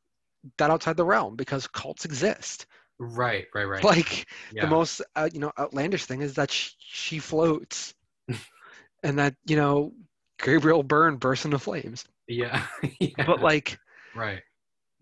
that 0.57 0.71
outside 0.71 0.97
the 0.97 1.05
realm 1.05 1.35
because 1.35 1.67
cults 1.67 2.05
exist. 2.05 2.65
Right, 2.99 3.45
right, 3.53 3.63
right. 3.63 3.83
Like 3.83 4.27
yeah. 4.51 4.61
the 4.61 4.67
most 4.67 5.01
uh, 5.15 5.29
you 5.31 5.39
know 5.39 5.51
outlandish 5.57 6.05
thing 6.05 6.21
is 6.21 6.35
that 6.35 6.51
sh- 6.51 6.73
she 6.77 7.19
floats 7.19 7.93
and 9.03 9.19
that 9.19 9.35
you 9.45 9.55
know 9.55 9.93
gabriel 10.41 10.83
byrne 10.83 11.17
bursts 11.17 11.45
into 11.45 11.59
flames 11.59 12.05
yeah. 12.27 12.65
yeah. 12.99 13.25
but 13.25 13.41
like 13.41 13.77
right. 14.15 14.41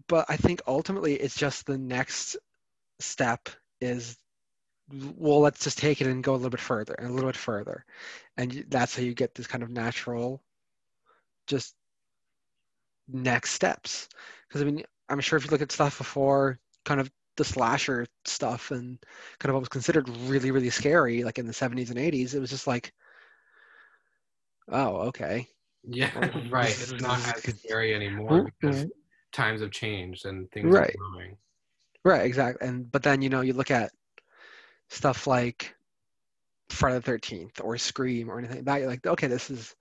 but 0.08 0.26
i 0.30 0.36
think 0.36 0.62
ultimately 0.68 1.16
it's 1.16 1.36
just 1.36 1.66
the 1.66 1.78
next 1.78 2.38
step 3.00 3.50
is 3.80 4.18
well 5.16 5.40
let's 5.40 5.64
just 5.64 5.78
take 5.78 6.02
it 6.02 6.08
and 6.08 6.24
go 6.24 6.34
a 6.34 6.36
little 6.36 6.50
bit 6.50 6.60
further 6.60 6.94
and 6.96 7.10
a 7.10 7.14
little 7.14 7.30
bit 7.30 7.38
further 7.38 7.86
and 8.38 8.66
that's 8.70 8.96
how 8.96 9.02
you 9.02 9.14
get 9.14 9.36
this 9.36 9.48
kind 9.48 9.64
of 9.64 9.70
natural 9.70 10.42
just 11.48 11.76
next 13.08 13.52
steps 13.52 14.10
because 14.48 14.62
i 14.62 14.66
mean 14.66 14.84
i'm 15.10 15.20
sure 15.20 15.38
if 15.38 15.45
you 15.45 15.51
look 15.51 15.62
at 15.62 15.72
stuff 15.72 15.97
before 15.97 16.60
kind 16.86 16.99
of 17.01 17.12
the 17.38 17.43
slasher 17.43 18.05
stuff 18.26 18.72
and 18.72 18.99
kind 19.39 19.49
of 19.49 19.53
what 19.55 19.62
was 19.62 19.70
considered 19.70 20.10
really 20.28 20.51
really 20.51 20.70
scary 20.70 21.24
like 21.24 21.38
in 21.39 21.47
the 21.47 21.53
70s 21.53 21.89
and 21.89 21.99
80s 21.99 22.34
it 22.34 22.39
was 22.39 22.49
just 22.49 22.68
like 22.68 22.93
oh 24.70 24.97
okay 25.07 25.47
Yeah, 25.84 26.12
right. 26.49 26.76
It's 26.80 26.99
not 27.01 27.20
as 27.36 27.43
scary 27.62 27.93
anymore 27.95 28.43
because 28.62 28.86
Mhm. 28.86 28.89
times 29.32 29.62
have 29.62 29.72
changed 29.72 30.26
and 30.26 30.49
things 30.51 30.76
Right. 30.76 30.93
are 30.95 30.97
growing. 30.97 31.38
right 32.05 32.26
exactly 32.26 32.68
and 32.68 32.91
but 32.91 33.03
then 33.03 33.22
you 33.22 33.30
know 33.30 33.41
you 33.41 33.53
look 33.53 33.72
at 33.72 33.91
stuff 34.89 35.28
like 35.28 35.76
friday 36.70 36.95
the 36.99 37.01
13th 37.01 37.62
or 37.64 37.78
scream 37.78 38.30
or 38.30 38.39
anything 38.39 38.57
like 38.57 38.66
that 38.66 38.78
you're 38.80 38.89
like 38.89 39.05
okay 39.05 39.28
this 39.28 39.49
is 39.49 39.76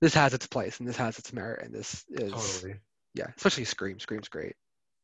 this 0.00 0.14
has 0.14 0.34
its 0.34 0.46
place 0.46 0.78
and 0.80 0.88
this 0.88 0.96
has 0.96 1.18
its 1.18 1.32
merit 1.32 1.64
and 1.64 1.74
this 1.74 2.04
is 2.10 2.64
Totally. 2.64 2.80
Yeah 3.14 3.26
especially 3.36 3.64
scream 3.64 3.98
scream's 3.98 4.28
great 4.28 4.54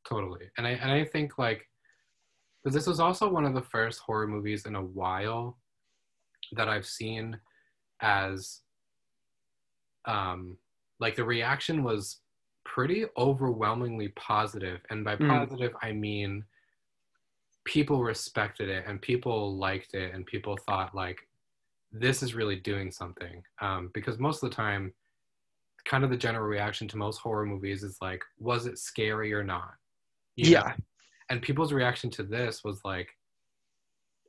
Totally. 0.08 0.48
And 0.56 0.66
I 0.66 0.70
and 0.70 0.90
I 0.90 1.04
think 1.04 1.36
like 1.36 1.68
because 2.62 2.74
this 2.74 2.86
was 2.86 3.00
also 3.00 3.28
one 3.28 3.44
of 3.44 3.54
the 3.54 3.62
first 3.62 4.00
horror 4.00 4.28
movies 4.28 4.66
in 4.66 4.76
a 4.76 4.82
while 4.82 5.58
that 6.52 6.68
I've 6.68 6.86
seen 6.86 7.38
as 8.02 8.60
um 10.04 10.56
like 11.00 11.16
the 11.16 11.24
reaction 11.24 11.82
was 11.82 12.20
pretty 12.64 13.06
overwhelmingly 13.18 14.08
positive 14.10 14.80
and 14.90 15.04
by 15.04 15.16
Mm. 15.16 15.28
positive 15.28 15.72
I 15.82 15.92
mean 15.92 16.44
people 17.64 18.04
respected 18.04 18.68
it 18.68 18.84
and 18.86 19.02
people 19.02 19.56
liked 19.56 19.94
it 19.94 20.14
and 20.14 20.24
people 20.24 20.56
thought 20.68 20.94
like 20.94 21.18
this 21.90 22.22
is 22.22 22.34
really 22.34 22.56
doing 22.56 22.92
something 22.92 23.42
um, 23.60 23.90
because 23.92 24.18
most 24.18 24.42
of 24.42 24.50
the 24.50 24.56
time 24.56 24.92
kind 25.86 26.04
of 26.04 26.10
the 26.10 26.16
general 26.16 26.46
reaction 26.46 26.88
to 26.88 26.96
most 26.96 27.18
horror 27.18 27.46
movies 27.46 27.82
is 27.82 27.96
like 28.00 28.22
was 28.38 28.66
it 28.66 28.78
scary 28.78 29.32
or 29.32 29.44
not? 29.44 29.74
You 30.36 30.44
know? 30.44 30.50
yeah. 30.50 30.72
And 31.30 31.42
people's 31.42 31.72
reaction 31.72 32.10
to 32.10 32.22
this 32.22 32.62
was 32.64 32.80
like 32.84 33.08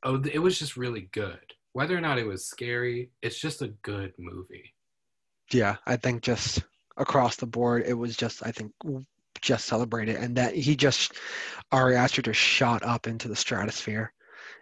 oh 0.04 0.22
it 0.32 0.40
was 0.40 0.58
just 0.58 0.78
really 0.78 1.10
good. 1.12 1.40
Whether 1.74 1.98
or 1.98 2.02
not 2.02 2.20
it 2.20 2.26
was 2.28 2.48
scary 2.48 3.12
it's 3.22 3.40
just 3.40 3.62
a 3.62 3.74
good 3.82 4.14
movie. 4.18 4.74
Yeah 5.52 5.78
i 5.86 5.96
think 5.96 6.24
just 6.24 6.64
across 6.98 7.38
the 7.38 7.46
board 7.46 7.84
it 7.86 7.94
was 7.94 8.18
just 8.18 8.46
i 8.46 8.52
think 8.52 8.74
just 9.42 9.66
celebrated, 9.66 10.18
and 10.18 10.36
that 10.38 10.56
he 10.56 10.76
just 10.76 11.14
Ari 11.72 11.96
Aster 11.96 12.22
just 12.22 12.40
shot 12.40 12.84
up 12.84 13.08
into 13.08 13.28
the 13.28 13.36
stratosphere, 13.36 14.14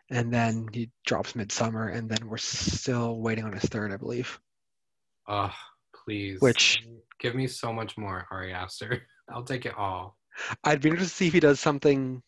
and 0.09 0.33
then 0.33 0.67
he 0.71 0.89
drops 1.05 1.33
Midsommar, 1.33 1.95
and 1.95 2.09
then 2.09 2.27
we're 2.27 2.37
still 2.37 3.19
waiting 3.19 3.45
on 3.45 3.53
his 3.53 3.63
third, 3.63 3.91
I 3.91 3.97
believe. 3.97 4.39
Oh, 5.27 5.53
please. 6.05 6.39
Which- 6.41 6.83
give 7.19 7.35
me 7.35 7.47
so 7.47 7.71
much 7.73 7.97
more, 7.97 8.25
Ari 8.31 8.53
Aster. 8.53 9.07
I'll 9.29 9.43
take 9.43 9.65
it 9.65 9.75
all. 9.77 10.17
I'd 10.63 10.81
be 10.81 10.89
interested 10.89 11.11
to 11.13 11.17
see 11.17 11.27
if 11.27 11.33
he 11.33 11.39
does 11.39 11.59
something. 11.59 12.21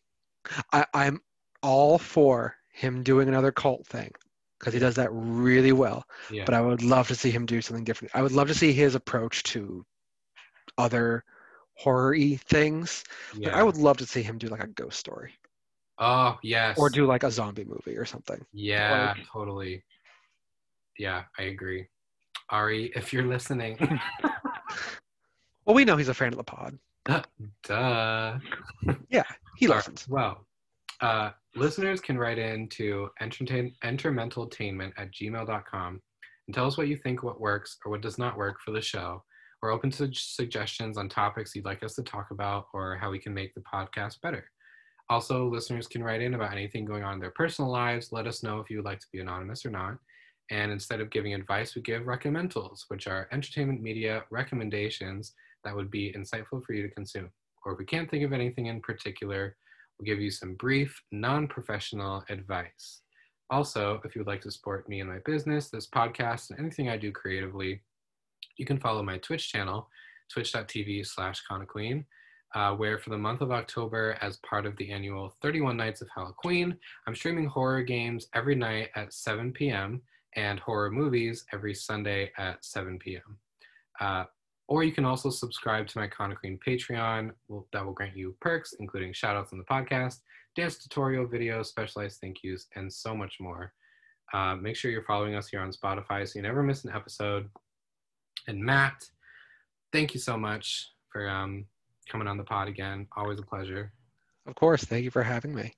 I, 0.71 0.85
I'm 0.93 1.21
all 1.61 1.97
for 1.97 2.55
him 2.73 3.03
doing 3.03 3.27
another 3.27 3.51
cult 3.51 3.85
thing 3.85 4.11
because 4.59 4.73
he 4.73 4.79
does 4.79 4.95
that 4.95 5.09
really 5.11 5.73
well. 5.73 6.05
Yeah. 6.31 6.43
But 6.45 6.55
I 6.55 6.61
would 6.61 6.81
love 6.81 7.07
to 7.09 7.15
see 7.15 7.29
him 7.31 7.45
do 7.45 7.61
something 7.61 7.83
different. 7.83 8.15
I 8.15 8.21
would 8.21 8.31
love 8.31 8.47
to 8.47 8.55
see 8.55 8.71
his 8.73 8.95
approach 8.95 9.43
to 9.43 9.85
other 10.77 11.23
horror-y 11.75 12.39
things. 12.47 13.03
Like, 13.35 13.43
yeah. 13.47 13.57
I 13.59 13.61
would 13.63 13.77
love 13.77 13.97
to 13.97 14.05
see 14.05 14.21
him 14.23 14.37
do 14.37 14.47
like 14.47 14.63
a 14.63 14.67
ghost 14.67 14.97
story 14.99 15.33
Oh 15.99 16.37
yes. 16.43 16.77
or 16.79 16.89
do 16.89 17.05
like 17.05 17.23
a 17.23 17.31
zombie 17.31 17.65
movie 17.65 17.97
or 17.97 18.05
something. 18.05 18.43
Yeah, 18.53 19.13
like- 19.17 19.27
totally. 19.27 19.83
Yeah, 20.97 21.23
I 21.37 21.43
agree. 21.43 21.87
Ari, 22.49 22.91
if 22.95 23.11
you're 23.11 23.25
listening, 23.25 23.77
Well, 25.65 25.75
we 25.75 25.83
know 25.83 25.97
he's 25.97 26.07
a 26.07 26.13
fan 26.13 26.29
of 26.29 26.37
the 26.37 26.43
pod. 26.45 26.79
duh. 27.05 28.39
Yeah, 29.09 29.23
he 29.57 29.67
right, 29.67 29.75
listens. 29.75 30.07
Well, 30.07 30.47
uh, 31.01 31.31
listeners 31.55 31.99
can 31.99 32.17
write 32.17 32.37
in 32.37 32.69
to 32.69 33.09
entertain, 33.19 33.73
entermentaltainment 33.83 34.93
at 34.97 35.11
gmail.com 35.11 36.01
and 36.47 36.55
tell 36.55 36.65
us 36.65 36.77
what 36.77 36.87
you 36.87 36.95
think, 36.95 37.21
what 37.21 37.41
works 37.41 37.77
or 37.85 37.91
what 37.91 38.01
does 38.01 38.17
not 38.17 38.37
work 38.37 38.61
for 38.63 38.71
the 38.71 38.81
show. 38.81 39.21
We're 39.61 39.73
open 39.73 39.91
to 39.91 40.09
suggestions 40.13 40.97
on 40.97 41.09
topics 41.09 41.53
you'd 41.53 41.65
like 41.65 41.83
us 41.83 41.95
to 41.95 42.03
talk 42.03 42.31
about 42.31 42.67
or 42.73 42.95
how 42.95 43.11
we 43.11 43.19
can 43.19 43.33
make 43.33 43.53
the 43.53 43.61
podcast 43.61 44.21
better. 44.21 44.45
Also, 45.09 45.49
listeners 45.49 45.87
can 45.87 46.03
write 46.03 46.21
in 46.21 46.33
about 46.33 46.53
anything 46.53 46.85
going 46.85 47.03
on 47.03 47.15
in 47.15 47.19
their 47.19 47.31
personal 47.31 47.71
lives. 47.71 48.11
Let 48.11 48.27
us 48.27 48.43
know 48.43 48.59
if 48.59 48.69
you 48.69 48.77
would 48.77 48.85
like 48.85 48.99
to 48.99 49.07
be 49.11 49.19
anonymous 49.19 49.65
or 49.65 49.69
not. 49.69 49.97
And 50.49 50.71
instead 50.71 51.01
of 51.01 51.09
giving 51.09 51.33
advice, 51.33 51.75
we 51.75 51.81
give 51.81 52.03
recommendals, 52.03 52.85
which 52.87 53.07
are 53.07 53.27
entertainment 53.31 53.81
media 53.81 54.23
recommendations 54.29 55.33
that 55.63 55.75
would 55.75 55.91
be 55.91 56.13
insightful 56.13 56.63
for 56.63 56.73
you 56.73 56.83
to 56.83 56.93
consume. 56.93 57.29
Or 57.65 57.73
if 57.73 57.79
we 57.79 57.85
can't 57.85 58.09
think 58.09 58.23
of 58.23 58.31
anything 58.31 58.67
in 58.67 58.81
particular, 58.81 59.57
we'll 59.97 60.05
give 60.05 60.21
you 60.21 60.31
some 60.31 60.55
brief, 60.55 61.01
non 61.11 61.47
professional 61.47 62.23
advice. 62.29 63.01
Also, 63.49 64.01
if 64.03 64.15
you 64.15 64.19
would 64.19 64.27
like 64.27 64.41
to 64.41 64.51
support 64.51 64.87
me 64.89 64.99
and 64.99 65.09
my 65.09 65.19
business, 65.25 65.69
this 65.69 65.87
podcast, 65.87 66.49
and 66.49 66.59
anything 66.59 66.89
I 66.89 66.97
do 66.97 67.11
creatively, 67.11 67.81
you 68.57 68.65
can 68.65 68.79
follow 68.79 69.03
my 69.03 69.17
Twitch 69.19 69.51
channel, 69.51 69.89
twitch.tv 70.31 71.05
slash 71.05 71.41
Kween, 71.49 72.05
uh, 72.55 72.73
where 72.75 72.97
for 72.97 73.09
the 73.09 73.17
month 73.17 73.41
of 73.41 73.51
October, 73.51 74.17
as 74.21 74.37
part 74.37 74.65
of 74.65 74.75
the 74.77 74.91
annual 74.91 75.33
31 75.41 75.77
Nights 75.77 76.01
of 76.01 76.09
Halloween, 76.13 76.77
I'm 77.05 77.15
streaming 77.15 77.45
horror 77.45 77.83
games 77.83 78.27
every 78.33 78.55
night 78.55 78.89
at 78.95 79.13
7 79.13 79.53
p.m. 79.53 80.01
and 80.37 80.59
horror 80.59 80.89
movies 80.89 81.43
every 81.51 81.73
Sunday 81.73 82.31
at 82.37 82.63
7 82.63 82.97
p.m. 82.99 83.37
Uh, 83.99 84.23
or 84.69 84.83
you 84.83 84.91
can 84.91 85.03
also 85.03 85.29
subscribe 85.29 85.87
to 85.87 85.97
my 85.97 86.07
Kane 86.07 86.35
Kween 86.41 86.59
Patreon 86.65 87.31
will- 87.49 87.67
that 87.73 87.83
will 87.85 87.93
grant 87.93 88.15
you 88.15 88.35
perks, 88.39 88.73
including 88.79 89.11
shoutouts 89.11 89.51
on 89.51 89.57
the 89.57 89.65
podcast, 89.65 90.19
dance 90.55 90.77
tutorial 90.77 91.25
videos, 91.25 91.65
specialized 91.65 92.19
thank 92.21 92.43
yous, 92.43 92.67
and 92.75 92.91
so 92.91 93.15
much 93.15 93.37
more. 93.39 93.73
Uh, 94.33 94.55
make 94.55 94.75
sure 94.75 94.91
you're 94.91 95.03
following 95.03 95.35
us 95.35 95.47
here 95.47 95.61
on 95.61 95.71
Spotify 95.71 96.27
so 96.27 96.37
you 96.37 96.43
never 96.43 96.61
miss 96.61 96.83
an 96.83 96.91
episode. 96.93 97.49
And 98.47 98.59
Matt, 98.59 99.03
thank 99.91 100.13
you 100.13 100.19
so 100.19 100.37
much 100.37 100.91
for 101.09 101.29
um, 101.29 101.65
coming 102.09 102.27
on 102.27 102.37
the 102.37 102.43
pod 102.43 102.67
again. 102.67 103.07
Always 103.15 103.39
a 103.39 103.43
pleasure. 103.43 103.91
Of 104.45 104.55
course. 104.55 104.83
Thank 104.83 105.03
you 105.05 105.11
for 105.11 105.23
having 105.23 105.55
me. 105.55 105.73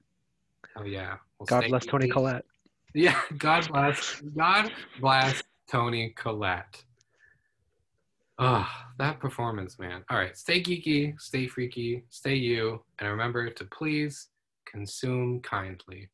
Oh 0.76 0.84
yeah. 0.84 1.18
Well, 1.38 1.46
God 1.46 1.66
bless 1.70 1.86
Toni. 1.86 2.10
Collette. 2.10 2.46
Yeah. 2.94 3.20
God 3.38 3.68
bless. 3.72 4.22
God 4.36 4.72
bless 5.00 5.44
Toni 5.70 6.14
Collette. 6.16 6.84
Oh, 8.38 8.68
that 8.98 9.20
performance, 9.20 9.78
man. 9.80 10.04
All 10.10 10.18
right. 10.18 10.38
Stay 10.38 10.64
geeky, 10.64 11.20
stay 11.20 11.48
freaky, 11.48 12.04
stay 12.10 12.36
you, 12.36 12.82
and 13.00 13.10
remember 13.10 13.50
to 13.50 13.66
please 13.66 14.30
consume 14.66 15.42
kindly. 15.42 16.10